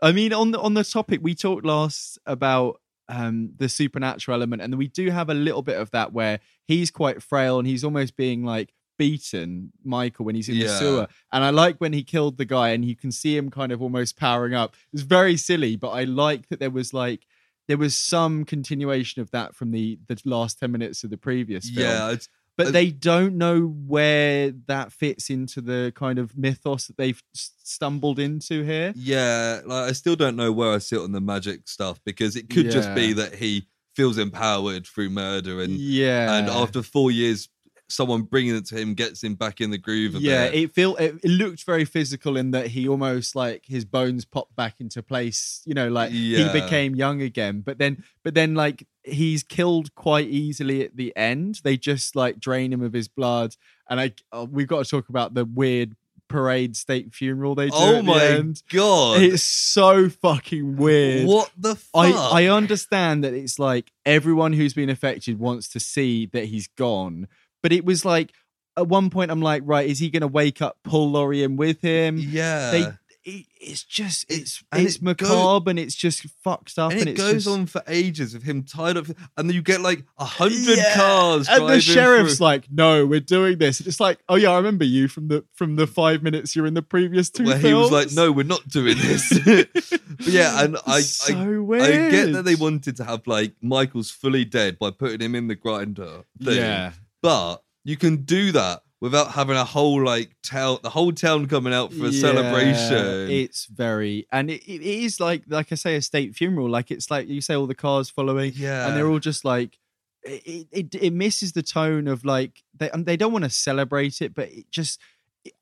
I 0.00 0.12
mean, 0.12 0.32
on 0.32 0.50
the 0.52 0.60
on 0.60 0.74
the 0.74 0.84
topic 0.84 1.20
we 1.22 1.34
talked 1.34 1.64
last 1.64 2.18
about 2.26 2.80
um 3.08 3.52
the 3.56 3.68
supernatural 3.68 4.36
element, 4.36 4.62
and 4.62 4.76
we 4.76 4.88
do 4.88 5.10
have 5.10 5.30
a 5.30 5.34
little 5.34 5.62
bit 5.62 5.80
of 5.80 5.90
that 5.92 6.12
where 6.12 6.40
he's 6.64 6.90
quite 6.90 7.22
frail 7.22 7.58
and 7.58 7.66
he's 7.66 7.84
almost 7.84 8.16
being 8.16 8.44
like 8.44 8.72
beaten, 8.98 9.72
Michael, 9.84 10.24
when 10.26 10.34
he's 10.34 10.48
in 10.48 10.58
the 10.58 10.68
sewer. 10.68 11.06
And 11.32 11.44
I 11.44 11.50
like 11.50 11.78
when 11.78 11.92
he 11.92 12.02
killed 12.02 12.36
the 12.36 12.44
guy 12.44 12.70
and 12.70 12.84
you 12.84 12.96
can 12.96 13.12
see 13.12 13.36
him 13.36 13.48
kind 13.48 13.70
of 13.72 13.80
almost 13.80 14.16
powering 14.18 14.54
up. 14.54 14.74
It's 14.92 15.02
very 15.02 15.36
silly, 15.36 15.76
but 15.76 15.90
I 15.90 16.02
like 16.04 16.48
that 16.48 16.58
there 16.58 16.70
was 16.70 16.92
like 16.92 17.26
there 17.68 17.78
was 17.78 17.96
some 17.96 18.44
continuation 18.44 19.22
of 19.22 19.30
that 19.30 19.54
from 19.54 19.70
the 19.70 19.98
the 20.08 20.20
last 20.24 20.58
10 20.58 20.72
minutes 20.72 21.04
of 21.04 21.10
the 21.10 21.16
previous 21.18 21.68
film 21.70 21.86
Yeah, 21.86 22.10
it's, 22.12 22.28
but 22.56 22.68
Uh, 22.68 22.70
they 22.72 22.90
don't 22.90 23.36
know 23.38 23.60
where 23.62 24.50
that 24.66 24.92
fits 24.92 25.30
into 25.30 25.60
the 25.60 25.92
kind 25.94 26.18
of 26.18 26.36
mythos 26.36 26.86
that 26.88 26.96
they've 26.96 27.22
stumbled 27.32 28.18
into 28.18 28.64
here. 28.64 28.92
yeah. 28.96 29.60
Like 29.64 29.90
I 29.90 29.92
still 29.92 30.16
don't 30.16 30.34
know 30.36 30.50
where 30.50 30.72
I 30.72 30.78
sit 30.78 30.98
on 30.98 31.12
the 31.12 31.20
magic 31.20 31.68
stuff 31.68 32.00
because 32.04 32.34
it 32.36 32.50
could 32.50 32.70
just 32.70 32.92
be 32.94 33.12
that 33.12 33.34
he 33.36 33.66
feels 33.94 34.18
empowered 34.18 34.86
through 34.86 35.10
murder 35.10 35.60
and 35.60 35.72
yeah, 35.72 36.34
and 36.38 36.48
after 36.48 36.82
four 36.82 37.10
years, 37.10 37.48
someone 37.88 38.22
bringing 38.22 38.54
it 38.54 38.66
to 38.66 38.76
him 38.76 38.94
gets 38.94 39.22
him 39.24 39.34
back 39.34 39.60
in 39.60 39.70
the 39.70 39.78
groove. 39.78 40.14
A 40.14 40.18
yeah, 40.18 40.48
bit. 40.50 40.54
it 40.62 40.74
feel 40.74 40.96
it, 40.96 41.16
it 41.22 41.28
looked 41.28 41.64
very 41.64 41.84
physical 41.84 42.36
in 42.36 42.50
that 42.50 42.68
he 42.68 42.86
almost 42.88 43.34
like 43.34 43.64
his 43.66 43.84
bones 43.84 44.24
popped 44.24 44.54
back 44.56 44.74
into 44.80 45.02
place. 45.02 45.62
You 45.64 45.74
know, 45.74 45.88
like 45.88 46.10
Yeah. 46.12 46.52
he 46.52 46.60
became 46.60 46.94
young 46.94 47.22
again. 47.22 47.60
But 47.60 47.78
then, 47.78 48.04
but 48.22 48.34
then, 48.34 48.54
like 48.54 48.86
he's 49.04 49.42
killed 49.42 49.94
quite 49.94 50.28
easily 50.28 50.84
at 50.84 50.96
the 50.96 51.16
end. 51.16 51.60
They 51.64 51.76
just 51.76 52.14
like 52.14 52.38
drain 52.40 52.72
him 52.72 52.82
of 52.82 52.92
his 52.92 53.08
blood, 53.08 53.56
and 53.88 53.98
I 54.00 54.12
uh, 54.32 54.46
we've 54.50 54.68
got 54.68 54.84
to 54.84 54.90
talk 54.90 55.08
about 55.08 55.34
the 55.34 55.44
weird 55.44 55.96
parade 56.28 56.76
state 56.76 57.14
funeral 57.14 57.54
they 57.54 57.68
do. 57.68 57.74
oh 57.74 58.02
my 58.02 58.22
end. 58.22 58.62
god! 58.70 59.22
It's 59.22 59.42
so 59.42 60.10
fucking 60.10 60.76
weird. 60.76 61.26
What 61.26 61.50
the 61.56 61.74
fuck? 61.74 61.94
I, 62.04 62.42
I 62.42 62.44
understand 62.48 63.24
that 63.24 63.32
it's 63.32 63.58
like 63.58 63.90
everyone 64.04 64.52
who's 64.52 64.74
been 64.74 64.90
affected 64.90 65.38
wants 65.38 65.68
to 65.70 65.80
see 65.80 66.26
that 66.26 66.44
he's 66.44 66.66
gone, 66.66 67.28
but 67.62 67.72
it 67.72 67.84
was 67.84 68.04
like 68.04 68.32
at 68.76 68.86
one 68.86 69.10
point 69.10 69.30
I'm 69.30 69.42
like, 69.42 69.62
right, 69.66 69.88
is 69.88 69.98
he 69.98 70.08
going 70.10 70.20
to 70.20 70.28
wake 70.28 70.62
up, 70.62 70.78
pull 70.84 71.10
Laurie 71.10 71.42
in 71.42 71.56
with 71.56 71.80
him? 71.80 72.16
yeah. 72.18 72.70
They, 72.70 72.86
it, 73.24 73.44
it's 73.60 73.82
just 73.82 74.24
it's 74.30 74.62
and 74.72 74.86
it's 74.86 74.96
it 74.96 75.04
goes- 75.04 75.28
macabre 75.28 75.68
and 75.70 75.78
it's 75.78 75.96
just 75.96 76.22
fucked 76.44 76.78
up 76.78 76.92
and 76.92 77.00
and, 77.00 77.08
it 77.10 77.12
it's 77.12 77.20
goes 77.20 77.44
just- 77.44 77.48
on 77.48 77.66
for 77.66 77.82
ages 77.88 78.32
with 78.32 78.44
him 78.44 78.62
tied 78.62 78.96
up, 78.96 79.06
and 79.08 79.48
then 79.48 79.50
you 79.50 79.60
get 79.60 79.80
like 79.82 80.04
a 80.16 80.24
hundred 80.24 80.78
Yeah. 80.78 80.94
cars, 80.94 81.46
And 81.48 81.68
the 81.68 81.80
sheriff's 81.80 82.38
through, 82.38 82.46
like, 82.46 82.70
"No, 82.70 83.04
we're 83.04 83.18
doing 83.20 83.58
this." 83.58 83.80
It's 83.80 83.98
like, 84.00 84.20
"Oh 84.30 84.36
yeah, 84.36 84.50
I 84.52 84.56
remember 84.56 84.84
you 84.84 85.08
from 85.08 85.28
the 85.28 85.44
from 85.52 85.74
the 85.76 85.86
five 85.88 86.22
minutes 86.22 86.54
you're 86.56 86.66
in 86.66 86.72
the 86.74 86.80
previous 86.80 87.28
two 87.28 87.44
where 87.44 87.58
films." 87.58 87.66
he 87.66 87.74
was 87.74 87.90
like, 87.90 88.12
"No, 88.12 88.30
we're 88.32 88.44
not 88.46 88.66
doing 88.68 88.96
this." 89.02 89.28
but 89.44 90.26
yeah, 90.28 90.62
and 90.64 90.78
I, 90.86 91.00
so 91.00 91.34
I. 91.34 91.76
I 91.76 92.10
get 92.10 92.32
that 92.32 92.44
they 92.46 92.54
wanted 92.54 92.96
to 92.96 93.04
have 93.04 93.26
like 93.26 93.52
Michael's 93.60 94.10
fully 94.12 94.44
dead 94.46 94.78
by 94.78 94.90
putting 94.92 95.20
him 95.20 95.34
in 95.34 95.48
the 95.48 95.56
grinder 95.56 96.22
thing, 96.42 96.56
yeah, 96.56 96.92
but 97.22 97.58
you 97.84 97.96
can 97.96 98.24
do 98.24 98.52
that 98.52 98.82
without 99.00 99.32
having 99.32 99.56
a 99.56 99.64
whole 99.64 100.02
like 100.04 100.34
town, 100.42 100.78
the 100.82 100.90
whole 100.90 101.12
town 101.12 101.46
coming 101.46 101.72
out 101.72 101.92
for 101.92 102.04
a 102.04 102.10
Yeah, 102.10 102.20
celebration. 102.20 103.30
It's 103.30 103.66
very, 103.66 104.26
and 104.32 104.50
it, 104.50 104.62
it 104.68 104.82
is 104.82 105.20
like, 105.20 105.44
like 105.48 105.70
I 105.70 105.76
say, 105.76 105.94
a 105.96 106.02
state 106.02 106.34
funeral. 106.34 106.68
Like 106.68 106.90
it's 106.90 107.10
like 107.10 107.28
you 107.28 107.40
say, 107.40 107.54
all 107.54 107.66
the 107.66 107.74
cars 107.74 108.10
following, 108.10 108.52
yeah, 108.54 108.86
and 108.86 108.96
they're 108.96 109.08
all 109.08 109.20
just 109.20 109.44
like, 109.44 109.78
it, 110.24 110.66
it, 110.72 110.94
it 110.94 111.12
misses 111.12 111.52
the 111.52 111.62
tone 111.62 112.08
of 112.08 112.24
like 112.24 112.64
they, 112.76 112.90
and 112.90 113.06
they 113.06 113.16
don't 113.16 113.32
want 113.32 113.44
to 113.44 113.50
celebrate 113.50 114.20
it, 114.20 114.34
but 114.34 114.48
it 114.50 114.70
just. 114.70 115.00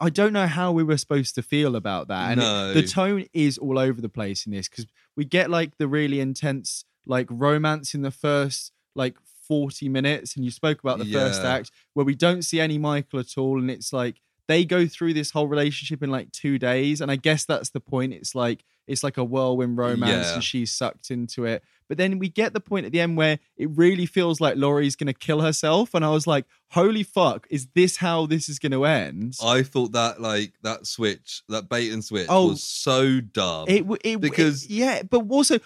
I 0.00 0.08
don't 0.10 0.32
know 0.32 0.46
how 0.48 0.72
we 0.72 0.82
were 0.82 0.96
supposed 0.96 1.34
to 1.36 1.42
feel 1.42 1.76
about 1.76 2.08
that. 2.08 2.32
And 2.32 2.40
it- 2.40 2.75
the 2.75 2.82
tone 2.88 3.26
is 3.32 3.56
all 3.58 3.78
over 3.78 4.00
the 4.00 4.08
place 4.08 4.44
in 4.44 4.50
this 4.52 4.68
because 4.68 4.86
we 5.14 5.25
get 5.25 5.48
like 5.48 5.76
the 5.76 5.86
really 5.86 6.18
intense 6.18 6.84
like 7.04 7.28
romance 7.30 7.94
in 7.94 8.02
the 8.02 8.10
first 8.10 8.72
like 8.96 9.16
40 9.46 9.88
minutes. 9.88 10.36
And 10.36 10.44
you 10.44 10.50
spoke 10.50 10.80
about 10.80 10.98
the 10.98 11.10
first 11.12 11.42
act 11.42 11.70
where 11.94 12.06
we 12.06 12.14
don't 12.14 12.42
see 12.42 12.60
any 12.60 12.78
Michael 12.78 13.20
at 13.20 13.38
all. 13.38 13.58
And 13.58 13.70
it's 13.70 13.92
like 13.92 14.20
they 14.48 14.64
go 14.64 14.86
through 14.86 15.14
this 15.14 15.30
whole 15.30 15.48
relationship 15.48 16.02
in 16.02 16.10
like 16.10 16.32
two 16.32 16.58
days. 16.58 17.00
And 17.00 17.10
I 17.10 17.16
guess 17.16 17.44
that's 17.44 17.70
the 17.70 17.80
point. 17.80 18.12
It's 18.12 18.34
like 18.34 18.64
it's 18.86 19.02
like 19.02 19.16
a 19.16 19.24
whirlwind 19.24 19.76
romance 19.76 20.26
Yeah. 20.28 20.34
and 20.34 20.44
she's 20.44 20.72
sucked 20.72 21.10
into 21.10 21.44
it. 21.44 21.62
But 21.88 21.98
then 21.98 22.18
we 22.18 22.28
get 22.28 22.52
the 22.52 22.60
point 22.60 22.84
at 22.86 22.90
the 22.92 23.00
end 23.00 23.16
where 23.16 23.38
it 23.56 23.68
really 23.70 24.06
feels 24.06 24.40
like 24.40 24.56
Laurie's 24.56 24.96
gonna 24.96 25.12
kill 25.14 25.40
herself. 25.40 25.94
And 25.94 26.04
I 26.04 26.10
was 26.10 26.26
like, 26.26 26.44
holy 26.70 27.02
fuck, 27.04 27.46
is 27.48 27.68
this 27.74 27.96
how 27.98 28.26
this 28.26 28.48
is 28.48 28.58
gonna 28.58 28.82
end? 28.84 29.36
I 29.42 29.62
thought 29.62 29.92
that 29.92 30.20
like 30.20 30.54
that 30.62 30.86
switch, 30.86 31.42
that 31.48 31.68
bait 31.68 31.92
and 31.92 32.04
switch, 32.04 32.26
Oh. 32.28 32.48
was 32.48 32.62
so 32.64 33.20
dumb. 33.20 33.66
It, 33.68 33.84
it 34.04 34.20
Because- 34.20 34.64
it- 34.64 34.70
yeah, 34.70 35.02
but 35.02 35.26
also, 35.28 35.58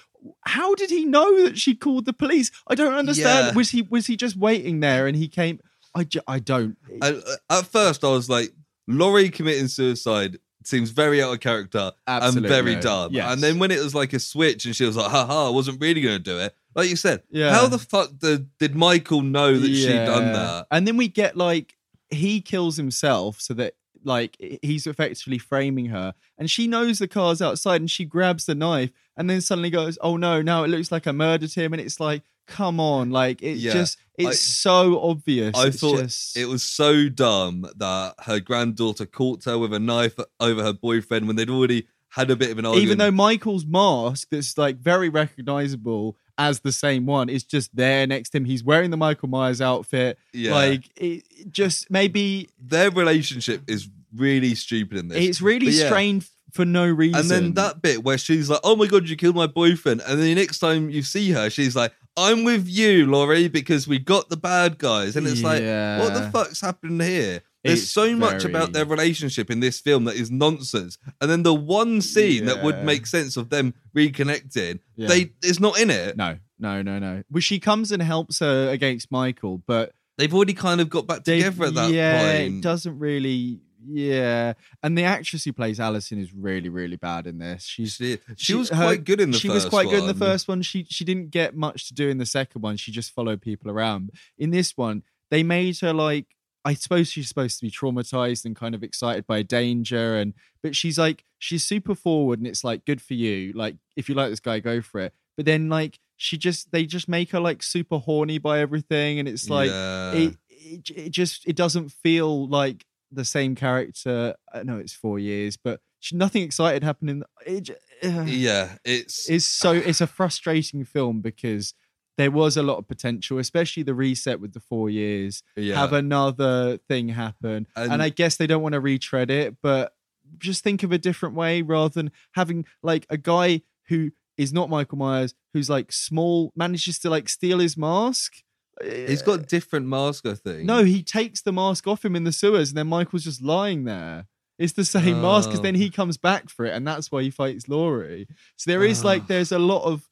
how 0.44 0.74
did 0.74 0.90
he 0.90 1.06
know 1.06 1.44
that 1.44 1.56
she 1.58 1.74
called 1.74 2.04
the 2.04 2.12
police? 2.12 2.50
I 2.68 2.74
don't 2.74 2.92
understand. 2.94 3.48
Yeah. 3.48 3.54
Was 3.54 3.70
he 3.70 3.80
was 3.82 4.06
he 4.06 4.16
just 4.16 4.36
waiting 4.36 4.80
there 4.80 5.06
and 5.06 5.16
he 5.16 5.26
came? 5.28 5.60
I, 5.94 6.04
ju- 6.04 6.20
I 6.28 6.38
don't. 6.38 6.76
Uh, 7.00 7.14
at 7.48 7.64
first, 7.66 8.04
I 8.04 8.08
was 8.10 8.28
like, 8.28 8.52
Laurie 8.86 9.30
committing 9.30 9.66
suicide 9.68 10.38
seems 10.64 10.90
very 10.90 11.22
out 11.22 11.32
of 11.32 11.40
character 11.40 11.92
Absolutely. 12.06 12.48
and 12.48 12.54
very 12.54 12.76
dumb. 12.76 13.12
Yes. 13.12 13.32
And 13.32 13.42
then 13.42 13.58
when 13.58 13.70
it 13.70 13.82
was 13.82 13.94
like 13.94 14.12
a 14.12 14.18
switch, 14.20 14.64
and 14.66 14.74
she 14.76 14.84
was 14.84 14.96
like, 14.96 15.10
"Haha, 15.10 15.46
I 15.46 15.50
wasn't 15.50 15.80
really 15.80 16.00
going 16.00 16.16
to 16.16 16.22
do 16.22 16.38
it." 16.38 16.54
Like 16.74 16.88
you 16.88 16.96
said, 16.96 17.22
Yeah. 17.30 17.52
how 17.52 17.66
the 17.66 17.78
fuck 17.78 18.10
did, 18.18 18.56
did 18.58 18.74
Michael 18.76 19.22
know 19.22 19.56
that 19.58 19.66
she'd 19.74 19.88
done 20.06 20.32
that? 20.32 20.66
And 20.70 20.86
then 20.86 20.96
we 20.96 21.08
get 21.08 21.36
like 21.36 21.76
he 22.10 22.40
kills 22.40 22.76
himself 22.76 23.40
so 23.40 23.54
that 23.54 23.74
like 24.04 24.36
he's 24.62 24.86
effectively 24.86 25.38
framing 25.38 25.86
her, 25.86 26.14
and 26.38 26.50
she 26.50 26.66
knows 26.66 26.98
the 26.98 27.08
car's 27.08 27.42
outside, 27.42 27.80
and 27.80 27.90
she 27.90 28.04
grabs 28.04 28.46
the 28.46 28.54
knife, 28.54 28.90
and 29.16 29.28
then 29.28 29.40
suddenly 29.40 29.70
goes, 29.70 29.98
"Oh 30.00 30.16
no, 30.16 30.40
now 30.42 30.64
it 30.64 30.68
looks 30.68 30.90
like 30.92 31.06
I 31.06 31.12
murdered 31.12 31.52
him," 31.52 31.72
and 31.72 31.80
it's 31.82 32.00
like, 32.00 32.22
come 32.50 32.80
on, 32.80 33.10
like 33.10 33.42
it 33.42 33.56
Yeah. 33.58 33.72
just 33.72 33.96
it's 34.18 34.28
I- 34.28 34.32
so 34.32 35.00
obvious. 35.00 35.56
I 35.56 35.68
It's 35.68 35.80
thought 35.80 36.00
just- 36.00 36.36
it 36.36 36.46
was 36.46 36.62
so 36.62 37.08
dumb 37.08 37.66
that 37.76 38.14
her 38.26 38.40
granddaughter 38.40 39.06
caught 39.06 39.44
her 39.44 39.56
with 39.58 39.72
a 39.72 39.78
knife 39.78 40.18
over 40.38 40.62
her 40.62 40.72
boyfriend 40.74 41.26
when 41.26 41.36
they'd 41.36 41.48
already 41.48 41.86
had 42.14 42.30
a 42.30 42.36
bit 42.36 42.50
of 42.50 42.58
an 42.58 42.66
argument. 42.66 42.82
even 42.84 42.98
though 42.98 43.10
Michael's 43.12 43.64
mask 43.64 44.28
that's 44.30 44.58
like 44.58 44.78
very 44.78 45.08
recognizable 45.08 46.16
as 46.36 46.60
the 46.60 46.72
same 46.72 47.06
one 47.06 47.28
is 47.28 47.44
just 47.44 47.74
there 47.76 48.06
next 48.06 48.30
to 48.30 48.38
him. 48.38 48.44
He's 48.46 48.64
wearing 48.64 48.90
the 48.90 48.96
Michael 48.96 49.28
Myers 49.28 49.60
outfit. 49.60 50.18
yeah, 50.32 50.52
Like 50.54 50.84
it 50.96 51.22
it 51.38 51.50
just 51.52 51.90
maybe 51.90 52.48
their 52.60 52.90
relationship 52.90 53.62
is 53.68 53.88
really 54.14 54.54
stupid 54.56 54.98
in 54.98 55.08
this. 55.08 55.18
it's 55.24 55.40
really 55.40 55.66
But 55.66 55.74
yeah. 55.74 55.86
strained 55.86 56.26
for 56.52 56.64
no 56.64 56.84
reason. 56.86 57.20
And 57.20 57.30
then 57.30 57.54
that 57.54 57.80
bit 57.80 58.02
where 58.02 58.18
she's 58.18 58.50
like, 58.50 58.58
"Oh 58.64 58.74
my 58.74 58.86
god, 58.86 59.08
you 59.08 59.14
killed 59.16 59.36
my 59.36 59.46
boyfriend," 59.46 60.00
and 60.04 60.18
then 60.18 60.26
the 60.26 60.34
next 60.34 60.58
time 60.58 60.90
you 60.90 61.02
see 61.02 61.30
her, 61.30 61.48
she's 61.48 61.76
like, 61.76 61.92
"I'm 62.16 62.44
with 62.44 62.68
you, 62.68 63.06
Laurie, 63.06 63.48
because 63.48 63.86
we 63.88 63.98
got 63.98 64.28
the 64.28 64.36
bad 64.36 64.78
guys." 64.78 65.16
And 65.16 65.26
it's 65.26 65.42
like, 65.42 65.62
what 65.62 66.14
the 66.14 66.28
fuck's 66.32 66.60
happening 66.60 67.00
here? 67.00 67.42
There's 67.62 67.82
It's 67.82 67.90
so 67.90 68.16
much 68.16 68.42
very- 68.42 68.54
about 68.54 68.72
their 68.72 68.86
relationship 68.86 69.50
in 69.50 69.60
this 69.60 69.80
film 69.80 70.04
that 70.04 70.16
is 70.16 70.30
nonsense, 70.30 70.96
and 71.20 71.30
then 71.30 71.42
the 71.42 71.54
one 71.54 72.00
scene 72.00 72.46
that 72.46 72.64
would 72.64 72.84
make 72.84 73.06
sense 73.06 73.36
of 73.36 73.50
them 73.50 73.74
reconnecting, 73.94 74.78
Yeah. 74.96 75.08
they 75.08 75.32
it's 75.42 75.60
not 75.60 75.78
in 75.78 75.90
it. 75.90 76.16
No, 76.16 76.38
no, 76.58 76.80
no, 76.82 76.98
no. 76.98 77.22
Well, 77.30 77.40
she 77.42 77.58
comes 77.58 77.92
and 77.92 78.02
helps 78.02 78.38
her 78.38 78.70
against 78.70 79.10
Michael, 79.10 79.62
but 79.66 79.92
They've 80.18 80.34
already 80.34 80.52
kind 80.52 80.82
of 80.82 80.90
got 80.90 81.06
back 81.06 81.24
they, 81.24 81.38
together 81.38 81.64
at 81.66 81.74
that 81.74 81.92
yeah, 81.92 82.36
point. 82.40 82.56
it 82.56 82.60
doesn't 82.62 82.98
really. 82.98 83.60
Yeah, 83.86 84.54
and 84.82 84.96
the 84.96 85.04
actress 85.04 85.44
who 85.44 85.52
plays 85.52 85.80
Allison 85.80 86.18
is 86.18 86.32
really, 86.34 86.68
really 86.68 86.96
bad 86.96 87.26
in 87.26 87.38
this. 87.38 87.64
She's 87.64 87.94
She, 87.94 88.18
she 88.36 88.54
was 88.54 88.68
her- 88.70 88.76
quite 88.76 89.04
good 89.04 89.20
in 89.20 89.30
the 89.30 89.38
she 89.38 89.48
first 89.48 89.66
was 89.66 89.70
quite 89.70 89.88
good 89.88 90.00
in 90.00 90.06
the 90.06 90.12
one. 90.12 90.18
first 90.18 90.48
one. 90.48 90.62
She 90.62 90.84
she 90.88 91.04
didn't 91.04 91.30
get 91.30 91.56
much 91.56 91.88
to 91.88 91.94
do 91.94 92.08
in 92.08 92.18
the 92.18 92.26
second 92.26 92.62
one. 92.62 92.76
She 92.76 92.92
just 92.92 93.12
followed 93.12 93.40
people 93.40 93.70
around. 93.70 94.10
In 94.38 94.50
this 94.50 94.76
one, 94.76 95.02
they 95.30 95.42
made 95.42 95.78
her 95.80 95.92
like 95.92 96.26
I 96.64 96.74
suppose 96.74 97.08
she's 97.10 97.28
supposed 97.28 97.58
to 97.60 97.64
be 97.66 97.70
traumatized 97.70 98.44
and 98.44 98.54
kind 98.54 98.74
of 98.74 98.82
excited 98.82 99.26
by 99.26 99.42
danger 99.42 100.16
and 100.16 100.34
but 100.62 100.76
she's 100.76 100.98
like 100.98 101.24
she's 101.38 101.64
super 101.64 101.94
forward 101.94 102.38
and 102.38 102.46
it's 102.46 102.62
like 102.64 102.84
good 102.84 103.00
for 103.00 103.14
you. 103.14 103.52
Like 103.54 103.76
if 103.96 104.08
you 104.08 104.14
like 104.14 104.28
this 104.30 104.40
guy, 104.40 104.60
go 104.60 104.82
for 104.82 105.00
it. 105.00 105.14
But 105.38 105.46
then 105.46 105.70
like 105.70 105.98
she 106.16 106.36
just 106.36 106.70
they 106.70 106.84
just 106.84 107.08
make 107.08 107.30
her 107.30 107.40
like 107.40 107.62
super 107.62 107.96
horny 107.96 108.36
by 108.36 108.60
everything 108.60 109.18
and 109.20 109.26
it's 109.26 109.48
like 109.48 109.70
Yeah. 109.70 110.12
it, 110.12 110.36
it 110.50 110.90
it 110.90 111.10
just 111.12 111.48
it 111.48 111.56
doesn't 111.56 111.88
feel 111.92 112.46
like 112.46 112.84
the 113.12 113.24
same 113.24 113.54
character. 113.54 114.34
I 114.52 114.62
know 114.62 114.78
it's 114.78 114.92
four 114.92 115.18
years, 115.18 115.56
but 115.56 115.80
nothing 116.12 116.42
excited 116.42 116.82
happening. 116.84 117.22
It, 117.46 117.70
ugh 118.02 118.28
yeah, 118.28 118.76
it's 118.84 119.28
it's 119.28 119.46
so 119.46 119.72
it's 119.90 120.00
a 120.00 120.06
frustrating 120.06 120.84
film 120.84 121.20
because 121.20 121.74
there 122.18 122.30
was 122.30 122.56
a 122.56 122.62
lot 122.62 122.76
of 122.78 122.86
potential, 122.86 123.38
especially 123.38 123.82
the 123.82 123.94
reset 123.94 124.40
with 124.40 124.52
the 124.52 124.60
four 124.60 124.90
years. 124.90 125.42
yeah. 125.56 125.76
Have 125.76 125.92
another 125.94 126.78
thing 126.88 127.08
happen, 127.08 127.66
and, 127.76 127.92
And- 127.92 128.02
I 128.02 128.10
guess 128.10 128.36
they 128.36 128.46
don't 128.46 128.62
want 128.62 128.74
to 128.74 128.80
retread 128.80 129.30
it, 129.30 129.56
but 129.62 129.92
just 130.38 130.62
think 130.62 130.82
of 130.82 130.92
a 130.92 130.98
different 130.98 131.34
way 131.34 131.60
rather 131.62 131.92
than 131.92 132.12
having 132.32 132.64
like 132.82 133.04
a 133.10 133.16
guy 133.16 133.62
who 133.88 134.10
is 134.36 134.52
not 134.52 134.70
Michael 134.70 134.96
Myers, 134.98 135.34
who's 135.52 135.68
like 135.68 135.90
small, 135.92 136.52
manages 136.54 136.98
to 137.00 137.10
like 137.10 137.28
steal 137.28 137.58
his 137.58 137.76
mask. 137.76 138.34
He's 138.82 139.22
got 139.22 139.46
different 139.46 139.86
mask, 139.86 140.26
I 140.26 140.34
think. 140.34 140.64
no. 140.64 140.84
He 140.84 141.02
takes 141.02 141.42
the 141.42 141.52
mask 141.52 141.86
off 141.86 142.04
him 142.04 142.16
in 142.16 142.24
the 142.24 142.32
sewers, 142.32 142.70
and 142.70 142.78
then 142.78 142.86
Michael's 142.86 143.24
just 143.24 143.42
lying 143.42 143.84
there. 143.84 144.26
It's 144.58 144.72
the 144.74 144.84
same 144.84 145.22
mask 145.22 145.48
because 145.48 145.60
Oh. 145.60 145.62
then 145.62 145.74
he 145.74 145.90
comes 145.90 146.16
back 146.18 146.48
for 146.50 146.64
it, 146.66 146.74
and 146.74 146.86
that's 146.86 147.10
why 147.10 147.22
he 147.22 147.30
fights 147.30 147.68
Laurie. 147.68 148.26
So 148.56 148.70
there 148.70 148.84
is 148.84 149.04
like 149.04 149.22
Ah. 149.22 149.26
there's 149.28 149.52
a 149.52 149.58
lot 149.58 149.84
of. 149.84 150.06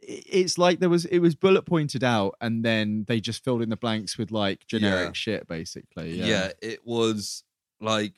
It's 0.00 0.56
like 0.56 0.80
there 0.80 0.88
was 0.88 1.04
it 1.04 1.18
was 1.18 1.34
bullet 1.34 1.62
pointed 1.66 2.02
out, 2.02 2.34
and 2.40 2.64
then 2.64 3.04
they 3.08 3.20
just 3.20 3.44
filled 3.44 3.60
in 3.62 3.68
the 3.68 3.76
blanks 3.76 4.16
with 4.16 4.30
like 4.30 4.66
generic 4.66 5.08
Yeah. 5.08 5.12
shit, 5.12 5.48
basically. 5.48 6.18
Yeah. 6.18 6.26
Yeah, 6.26 6.52
it 6.62 6.80
was 6.86 7.44
like 7.80 8.14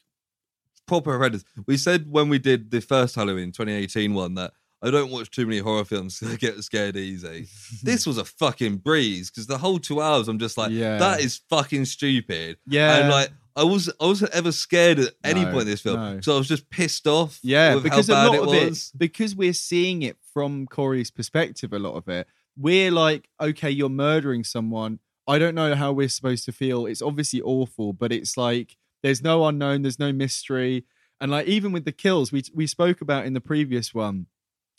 proper 0.87 1.13
horrendous. 1.13 1.45
We 1.67 1.77
said 1.77 2.09
when 2.11 2.29
we 2.29 2.39
did 2.39 2.71
the 2.71 2.81
first 2.81 3.15
Halloween 3.17 3.51
2018 3.53 4.15
one 4.15 4.35
that 4.35 4.53
I 4.83 4.91
don't 4.91 5.11
watch 5.11 5.31
too 5.31 5.47
many 5.47 5.59
horror 5.59 5.85
films 5.85 6.23
I 6.27 6.37
get 6.37 6.57
scared 6.65 6.97
easy. 6.97 7.47
this 7.83 8.07
was 8.07 8.17
a 8.19 8.25
fucking 8.25 8.79
breeze 8.79 9.31
because 9.31 9.47
the 9.47 9.59
whole 9.59 9.79
two 9.79 10.01
hours 10.01 10.27
I'm 10.29 10.39
just 10.39 10.57
like, 10.57 10.71
Yeah. 10.73 10.97
that 10.99 11.21
is 11.21 11.41
fucking 11.51 11.85
stupid. 11.85 12.57
yeah, 12.67 12.99
And 13.01 13.11
like, 13.11 13.31
I 13.57 13.65
was 13.65 13.91
I 14.01 14.07
wasn't 14.07 14.31
ever 14.33 14.53
scared 14.53 15.01
at 15.01 15.13
any 15.25 15.45
No, 15.45 15.51
point 15.51 15.63
in 15.63 15.69
this 15.69 15.81
film 15.83 16.01
no. 16.01 16.11
because 16.15 16.29
I 16.29 16.39
was 16.39 16.49
just 16.49 16.71
pissed 16.71 17.07
off. 17.07 17.39
Yeah, 17.43 17.75
with 17.75 17.85
because 17.85 18.09
how 18.09 18.15
a 18.15 18.29
lot 18.29 18.35
it 18.35 18.63
of 18.69 18.73
it, 18.73 18.91
because 18.97 19.35
we're 19.37 19.53
seeing 19.53 20.03
it 20.03 20.17
from 20.33 20.67
Corey's 20.67 21.11
perspective, 21.11 21.73
a 21.73 21.79
lot 21.79 21.95
of 21.97 22.09
it, 22.09 22.27
we're 22.57 22.91
like, 22.91 23.29
okay, 23.41 23.71
you're 23.71 23.89
murdering 23.89 24.45
someone. 24.45 24.99
I 25.27 25.39
don't 25.39 25.55
know 25.55 25.75
how 25.75 25.93
we're 25.93 26.09
supposed 26.09 26.45
to 26.47 26.53
feel. 26.53 26.87
It's 26.87 27.03
obviously 27.03 27.43
awful, 27.43 27.93
but 27.93 28.13
it's 28.13 28.37
like 28.37 28.77
there's 29.03 29.23
no 29.23 29.45
unknown, 29.47 29.83
there's 29.83 29.99
no 29.99 30.13
mystery, 30.13 30.85
and 31.21 31.31
like 31.31 31.47
even 31.47 31.73
with 31.73 31.85
the 31.85 31.93
kills, 31.93 32.33
we 32.33 32.45
we 32.55 32.67
spoke 32.67 33.01
about 33.03 33.27
in 33.27 33.35
the 33.35 33.41
previous 33.43 33.93
one. 33.93 34.27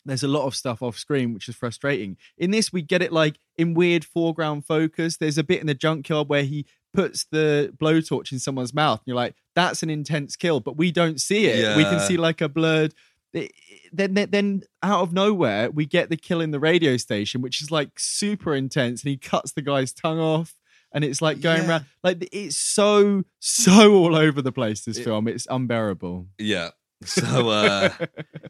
There's 0.04 0.22
a 0.22 0.28
lot 0.28 0.46
of 0.46 0.54
stuff 0.54 0.82
off 0.82 0.98
screen, 0.98 1.32
which 1.34 1.48
is 1.48 1.54
frustrating. 1.54 2.16
In 2.36 2.50
this, 2.50 2.72
we 2.72 2.82
get 2.82 3.02
it 3.02 3.12
like 3.12 3.36
in 3.56 3.74
weird 3.74 4.04
foreground 4.04 4.64
focus. 4.66 5.16
There's 5.16 5.38
a 5.38 5.44
bit 5.44 5.60
in 5.60 5.66
the 5.66 5.74
junkyard 5.74 6.28
where 6.28 6.42
he 6.44 6.66
puts 6.92 7.24
the 7.30 7.72
blowtorch 7.80 8.32
in 8.32 8.38
someone's 8.38 8.74
mouth. 8.74 8.98
And 9.00 9.06
you're 9.06 9.16
like, 9.16 9.34
that's 9.54 9.82
an 9.82 9.90
intense 9.90 10.36
kill, 10.36 10.60
but 10.60 10.76
we 10.76 10.90
don't 10.92 11.20
see 11.20 11.46
it. 11.46 11.76
We 11.76 11.84
can 11.84 12.00
see 12.00 12.16
like 12.16 12.40
a 12.40 12.48
blurred. 12.48 12.94
Then, 13.32 14.12
then, 14.14 14.28
then 14.30 14.62
out 14.82 15.00
of 15.02 15.12
nowhere, 15.12 15.70
we 15.70 15.86
get 15.86 16.10
the 16.10 16.16
kill 16.18 16.40
in 16.42 16.50
the 16.50 16.60
radio 16.60 16.96
station, 16.98 17.40
which 17.40 17.62
is 17.62 17.70
like 17.70 17.98
super 17.98 18.54
intense, 18.54 19.02
and 19.02 19.10
he 19.10 19.16
cuts 19.16 19.52
the 19.52 19.62
guy's 19.62 19.92
tongue 19.92 20.18
off, 20.20 20.54
and 20.92 21.02
it's 21.02 21.22
like 21.22 21.40
going 21.40 21.62
Yeah. 21.62 21.68
around. 21.68 21.84
Like 22.04 22.28
it's 22.32 22.56
so, 22.56 23.22
so 23.38 23.94
all 23.94 24.14
over 24.16 24.42
the 24.42 24.52
place. 24.52 24.84
This 24.84 24.98
It- 24.98 25.04
film, 25.04 25.28
it's 25.28 25.46
unbearable. 25.48 26.26
Yeah. 26.38 26.70
So 27.04 27.48
uh 27.48 27.88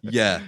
yeah. 0.02 0.40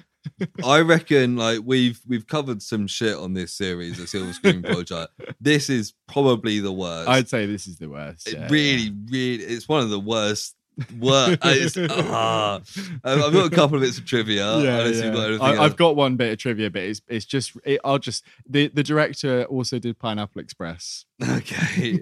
I 0.64 0.80
reckon 0.80 1.36
like 1.36 1.60
we've 1.64 2.00
we've 2.06 2.26
covered 2.26 2.62
some 2.62 2.86
shit 2.86 3.16
on 3.16 3.34
this 3.34 3.52
series, 3.52 3.98
the 3.98 4.06
Silver 4.06 4.32
Screen 4.32 4.62
Project. 4.62 5.12
This 5.40 5.70
is 5.70 5.94
probably 6.08 6.60
the 6.60 6.72
worst. 6.72 7.08
I'd 7.08 7.28
say 7.28 7.46
this 7.46 7.66
is 7.66 7.78
the 7.78 7.88
worst. 7.88 8.28
it 8.28 8.34
yeah, 8.34 8.48
really, 8.50 8.90
really, 9.10 9.44
it's 9.44 9.68
one 9.68 9.82
of 9.82 9.90
the 9.90 10.00
worst. 10.00 10.54
Worst. 10.98 11.38
it's, 11.44 11.76
ah. 11.78 12.60
I've 13.04 13.32
got 13.32 13.52
a 13.52 13.54
couple 13.54 13.76
of 13.76 13.82
bits 13.82 13.98
of 13.98 14.06
trivia. 14.06 14.58
yeah, 14.58 14.86
yeah. 14.88 15.38
I, 15.40 15.64
I've 15.64 15.76
got 15.76 15.94
one 15.94 16.16
bit 16.16 16.32
of 16.32 16.38
trivia, 16.38 16.70
but 16.70 16.82
it's 16.82 17.00
it's 17.08 17.26
just 17.26 17.56
it, 17.64 17.80
I'll 17.84 17.98
just 17.98 18.24
the 18.48 18.68
the 18.68 18.82
director 18.82 19.44
also 19.44 19.78
did 19.78 19.98
Pineapple 19.98 20.40
Express. 20.40 21.04
Okay. 21.24 22.00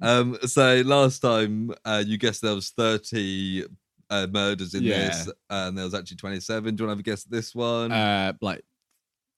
um. 0.00 0.38
So 0.46 0.82
last 0.86 1.20
time, 1.20 1.72
uh, 1.84 2.04
you 2.06 2.18
guessed 2.18 2.42
there 2.42 2.54
was 2.54 2.70
thirty 2.70 3.64
uh, 4.10 4.26
murders 4.30 4.74
in 4.74 4.82
Yeah. 4.82 5.08
this, 5.08 5.30
and 5.50 5.76
there 5.76 5.84
was 5.84 5.94
actually 5.94 6.16
twenty-seven. 6.18 6.76
Do 6.76 6.82
you 6.84 6.88
want 6.88 6.96
to 6.96 6.98
have 6.98 7.06
a 7.06 7.16
guess 7.16 7.24
at 7.24 7.30
this 7.30 7.54
one? 7.54 7.92
Uh, 7.92 8.32
like 8.40 8.62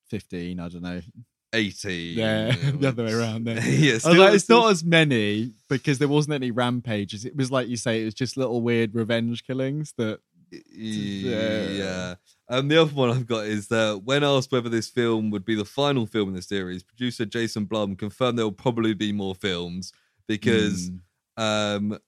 fifteen, 0.08 0.60
I 0.60 0.68
don't 0.68 0.82
know. 0.82 1.00
Eighty. 1.52 2.14
Yeah, 2.16 2.50
the 2.74 2.88
other 2.88 3.04
way 3.04 3.12
around 3.12 3.44
there. 3.44 3.60
yeah. 3.66 3.92
I 4.04 4.08
was 4.08 4.18
like, 4.18 4.34
it's 4.34 4.44
still- 4.44 4.62
not 4.62 4.72
as 4.72 4.84
many 4.84 5.52
because 5.68 5.98
there 5.98 6.08
wasn't 6.08 6.34
any 6.34 6.50
rampages. 6.50 7.24
It 7.24 7.36
was 7.36 7.50
like 7.50 7.68
you 7.68 7.76
say, 7.76 8.02
it 8.02 8.04
was 8.04 8.14
just 8.14 8.36
little 8.36 8.60
weird 8.62 8.94
revenge 8.94 9.44
killings 9.46 9.94
that 9.96 10.20
Yeah. 10.70 11.68
Yeah. 11.68 12.14
Um, 12.48 12.68
the 12.68 12.80
other 12.80 12.94
one 12.94 13.10
I've 13.10 13.26
got 13.26 13.46
is 13.46 13.68
that 13.68 14.02
when 14.04 14.22
asked 14.22 14.52
whether 14.52 14.68
this 14.68 14.88
film 14.88 15.30
would 15.30 15.44
be 15.44 15.54
the 15.56 15.64
final 15.64 16.06
film 16.06 16.28
in 16.28 16.34
the 16.34 16.42
series, 16.42 16.82
producer 16.82 17.24
Jason 17.24 17.64
Blum 17.64 17.96
confirmed 17.96 18.38
there 18.38 18.44
will 18.46 18.52
probably 18.52 18.94
be 18.94 19.12
more 19.12 19.34
films 19.34 19.92
because 20.28 20.90
Mm. 20.90 21.76
um, 21.92 21.98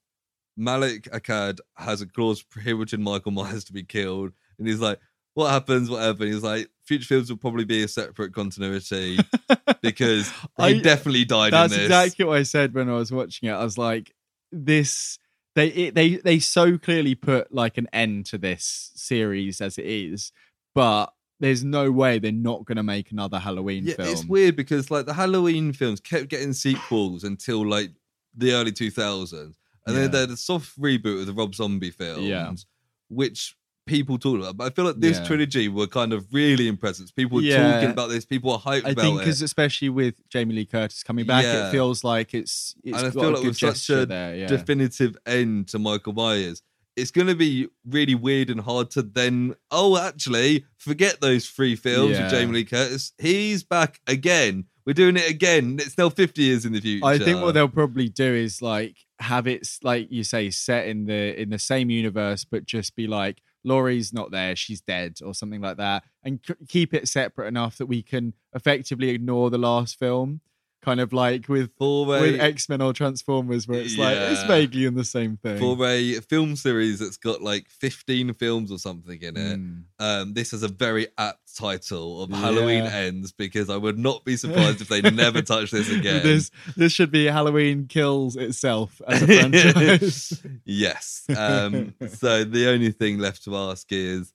Malek 0.59 1.05
Akkad 1.13 1.59
has 1.77 2.03
a 2.03 2.07
clause 2.07 2.43
prohibiting 2.43 3.03
Michael 3.03 3.31
Myers 3.33 3.65
to 3.65 3.73
be 3.73 3.83
killed, 3.85 4.33
and 4.59 4.67
he's 4.67 4.81
like, 4.81 4.99
"What 5.35 5.51
happens? 5.51 5.89
Whatever." 5.89 6.25
And 6.25 6.35
he's 6.35 6.43
like, 6.43 6.69
"Future 6.85 7.07
films 7.07 7.31
will 7.31 7.39
probably 7.39 7.65
be 7.65 7.83
a 7.85 7.89
separate 7.89 8.35
continuity 8.35 9.19
because 9.83 10.31
he 10.31 10.35
I- 10.59 10.81
definitely 10.81 11.25
died 11.25 11.53
That's 11.53 11.73
in 11.73 11.79
this." 11.79 11.87
exactly 11.87 12.25
what 12.25 12.39
I 12.39 12.43
said 12.43 12.75
when 12.75 12.89
I 12.91 12.95
was 12.95 13.13
watching 13.13 13.49
it. 13.49 13.53
I 13.53 13.63
was 13.65 13.79
like, 13.79 14.13
this 14.53 15.19
they 15.55 15.69
it, 15.69 15.95
they 15.95 16.17
they 16.17 16.39
so 16.39 16.77
clearly 16.79 17.15
put 17.15 17.53
like 17.55 17.79
an 17.79 17.89
end 17.93 18.27
to 18.27 18.39
this 18.39 18.91
series 18.95 19.61
as 19.61 19.79
it 19.79 19.87
is, 19.87 20.33
but 20.75 21.13
there's 21.41 21.63
no 21.63 21.93
way 21.93 22.19
they're 22.19 22.33
not 22.33 22.65
going 22.65 22.77
to 22.77 22.83
make 22.83 23.13
another 23.13 23.39
Halloween 23.39 23.85
Yeah, 23.87 23.95
film. 23.95 24.09
it's 24.09 24.25
weird 24.25 24.57
because 24.57 24.91
like 24.91 25.07
the 25.07 25.15
Halloween 25.15 25.73
films 25.73 26.01
kept 26.01 26.29
getting 26.29 26.53
sequels 26.53 27.23
until 27.23 27.65
like 27.65 27.91
the 28.37 28.53
early 28.55 28.73
2000s. 28.73 29.55
And 29.89 29.97
Yeah. 29.97 30.07
then 30.09 30.29
they 30.29 30.33
a 30.35 30.37
soft 30.37 30.79
reboot 30.81 31.21
of 31.21 31.27
the 31.27 31.33
Rob 31.33 31.55
Zombie 31.55 31.91
films, 31.91 32.27
Yeah. 32.27 32.53
which 33.09 33.55
people 33.87 34.19
talked 34.19 34.41
about. 34.43 34.57
But 34.57 34.65
I 34.71 34.75
feel 34.75 34.85
like 34.85 35.01
this 35.01 35.17
Yeah. 35.19 35.25
trilogy 35.25 35.69
were 35.69 35.87
kind 35.87 36.13
of 36.13 36.27
really 36.33 36.69
impressive. 36.69 37.15
People 37.17 37.37
were 37.37 37.43
Yeah. 37.43 37.73
talking 37.73 37.91
about 37.91 38.11
this, 38.11 38.27
people 38.27 38.51
were 38.53 38.59
hyped 38.59 38.85
I 38.85 38.91
about 38.91 39.03
think 39.03 39.19
because 39.21 39.41
especially 39.41 39.89
with 39.89 40.21
Jamie 40.29 40.55
Lee 40.55 40.67
Curtis 40.67 41.03
coming 41.03 41.25
back, 41.25 41.45
Yeah. 41.45 41.69
it 41.69 41.73
feels 41.73 42.05
like 42.05 42.35
it's 42.35 42.75
it's 42.85 42.99
And 42.99 43.07
I 43.07 43.11
got 43.11 43.13
feel 43.15 43.23
a 43.23 43.31
like 43.31 43.37
good 43.43 43.47
with 43.49 43.57
such 43.59 43.91
a 43.91 44.07
there. 44.07 44.37
Yeah, 44.37 44.47
Definitive 44.47 45.17
end 45.25 45.69
to 45.69 45.79
Michael 45.79 46.13
Myers. 46.13 46.63
It's 46.97 47.11
going 47.13 47.29
to 47.29 47.35
be 47.37 47.69
really 47.89 48.17
weird 48.17 48.51
and 48.51 48.61
hard 48.61 48.91
to 48.91 49.03
then, 49.03 49.55
oh, 49.71 49.97
actually, 49.97 50.65
forget 50.77 51.21
those 51.21 51.47
three 51.49 51.77
films 51.77 52.19
with 52.19 52.29
Jamie 52.31 52.53
Lee 52.53 52.65
Curtis. 52.65 53.13
He's 53.19 53.63
back 53.63 54.01
again. 54.07 54.65
We're 54.85 54.95
doing 54.95 55.17
it 55.17 55.31
again. 55.31 55.79
It's 55.81 55.97
now 55.97 56.09
50 56.11 56.43
years 56.43 56.65
in 56.67 56.73
the 56.73 56.81
future. 56.81 57.07
I 57.07 57.19
think 57.19 57.41
what 57.41 57.53
they'll 57.55 57.69
probably 57.69 58.09
do 58.09 58.35
is 58.35 58.61
like 58.61 58.97
have 59.21 59.47
it 59.47 59.69
like 59.83 60.11
you 60.11 60.23
say 60.23 60.51
set 60.51 60.87
in 60.87 61.07
the 61.07 61.41
in 61.41 61.51
the 61.51 61.59
same 61.59 61.91
universe, 61.91 62.45
but 62.45 62.65
just 62.65 62.95
be 62.95 63.07
like 63.07 63.43
Laurie's 63.65 64.13
not 64.13 64.31
there, 64.31 64.55
she's 64.55 64.81
dead, 64.81 65.19
or 65.25 65.35
something 65.35 65.61
like 65.61 65.77
that, 65.77 66.05
and 66.23 66.41
c- 66.47 66.55
keep 66.69 66.95
it 66.95 67.09
separate 67.09 67.49
enough 67.49 67.77
that 67.79 67.87
we 67.87 68.03
can 68.03 68.35
effectively 68.55 69.11
ignore 69.11 69.51
the 69.51 69.59
last 69.59 69.99
film, 69.99 70.41
kind 70.81 71.01
of 71.01 71.13
like 71.13 71.49
with 71.49 71.71
with 71.81 72.41
X 72.41 72.69
Men 72.69 72.81
or 72.81 72.93
Transformers, 72.93 73.67
where 73.69 73.81
it's 73.81 73.99
like 73.99 74.17
it's 74.17 74.43
vaguely 74.45 74.85
in 74.87 74.95
the 74.95 75.05
same 75.05 75.37
thing. 75.37 75.59
for 75.59 75.77
a 75.85 76.21
film 76.21 76.57
series 76.57 76.99
that's 77.01 77.17
got 77.17 77.43
like 77.43 77.69
15 77.69 78.35
films 78.35 78.71
or 78.73 78.79
something 78.79 79.21
in 79.21 79.37
it, 79.37 79.59
Mm. 79.59 79.83
um, 79.99 80.35
this 80.35 80.53
is 80.53 80.63
a 80.63 80.69
very 80.69 81.09
apt 81.19 81.57
title 81.57 82.23
of 82.23 82.31
Yeah. 82.31 82.37
Halloween 82.37 82.85
Ends 82.85 83.33
because 83.33 83.69
I 83.71 83.77
would 83.77 83.99
not 83.99 84.25
be 84.25 84.37
surprised 84.45 84.81
if 84.81 84.89
they 84.89 85.01
never 85.03 85.43
touch 85.43 85.71
this 85.73 85.91
again. 85.91 86.23
This 86.23 86.51
this 86.77 86.93
should 86.93 87.11
be 87.11 87.25
Halloween 87.27 87.87
Kills 87.89 88.37
itself 88.37 89.01
as 89.09 89.23
a 89.23 89.27
franchise. 89.27 90.43
Yes. 90.65 91.25
Um, 91.37 91.95
so 92.17 92.45
the 92.45 92.69
only 92.69 92.93
thing 92.93 93.19
left 93.19 93.45
to 93.45 93.57
ask 93.57 93.91
is 93.91 94.33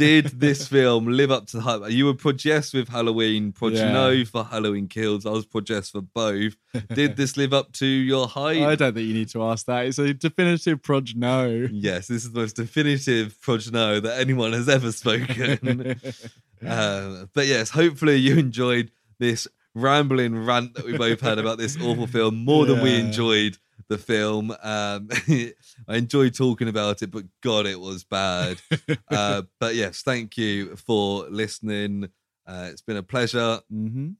did 0.00 0.40
this 0.40 0.66
film 0.66 1.06
live 1.06 1.30
up 1.30 1.46
to 1.48 1.58
the 1.58 1.62
hype? 1.62 1.90
You 1.90 2.06
were 2.06 2.14
progest 2.14 2.72
with 2.74 2.88
Halloween, 2.88 3.52
Progeno 3.52 4.18
Yeah. 4.18 4.24
for 4.24 4.44
Halloween 4.44 4.88
Kills. 4.88 5.26
I 5.26 5.30
was 5.30 5.44
progest 5.46 5.92
for 5.92 6.00
both. 6.00 6.56
Did 6.92 7.16
this 7.16 7.36
live 7.36 7.52
up 7.52 7.72
to 7.74 7.86
your 7.86 8.26
hype? 8.26 8.62
I 8.62 8.74
don't 8.76 8.94
think 8.94 9.06
you 9.06 9.14
need 9.14 9.28
to 9.30 9.42
ask 9.44 9.66
that. 9.66 9.86
It's 9.86 9.98
a 9.98 10.14
definitive 10.14 10.82
proj 10.82 11.14
no. 11.14 11.68
Yes, 11.70 12.08
this 12.08 12.24
is 12.24 12.32
the 12.32 12.40
most 12.40 12.56
definitive 12.56 13.36
Progeno 13.44 14.00
that 14.02 14.18
anyone 14.18 14.52
has 14.54 14.68
ever 14.68 14.90
spoken. 14.92 15.96
um, 16.66 17.28
but 17.34 17.46
yes, 17.46 17.70
hopefully 17.70 18.16
you 18.16 18.36
enjoyed 18.38 18.90
this 19.18 19.46
rambling 19.74 20.44
rant 20.44 20.74
that 20.74 20.84
we 20.84 20.96
both 20.96 21.20
had 21.20 21.38
about 21.38 21.58
this 21.58 21.76
awful 21.80 22.06
film 22.06 22.36
more 22.44 22.66
than 22.66 22.82
we 22.82 22.98
enjoyed 22.98 23.56
the 23.88 23.98
film. 23.98 24.54
Um, 24.62 25.08
I 25.88 25.96
enjoyed 25.96 26.34
talking 26.34 26.68
about 26.68 27.02
it, 27.02 27.10
but 27.10 27.24
God, 27.42 27.66
it 27.66 27.80
was 27.80 28.04
bad. 28.04 28.60
uh, 29.10 29.42
but 29.58 29.74
yes, 29.74 30.02
thank 30.02 30.36
you 30.36 30.76
for 30.76 31.26
listening. 31.28 32.08
Uh, 32.46 32.68
it's 32.70 32.82
been 32.82 32.96
a 32.96 33.02
pleasure. 33.02 33.60
hmm 33.70 34.10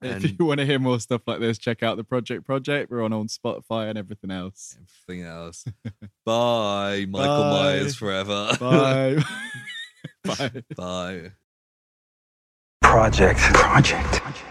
And- 0.00 0.24
if 0.24 0.38
you 0.38 0.44
want 0.46 0.60
to 0.60 0.66
hear 0.66 0.78
more 0.78 1.00
stuff 1.00 1.22
like 1.26 1.40
this, 1.40 1.58
check 1.58 1.82
out 1.82 1.96
the 1.96 2.04
Project 2.04 2.44
Project. 2.46 2.90
We're 2.90 3.02
on 3.02 3.12
on 3.12 3.26
Spotify 3.26 3.88
and 3.88 3.98
everything 3.98 4.30
else. 4.30 4.76
Everything 4.80 5.26
else. 5.26 5.64
Bye, 6.24 7.06
Michael 7.08 7.42
Bye. 7.42 7.50
Myers 7.62 7.96
forever. 7.96 8.56
Bye. 8.60 9.18
Bye. 10.24 10.62
Bye. 10.76 11.32
Project. 12.82 13.38
Project. 13.40 14.04
Project. 14.12 14.44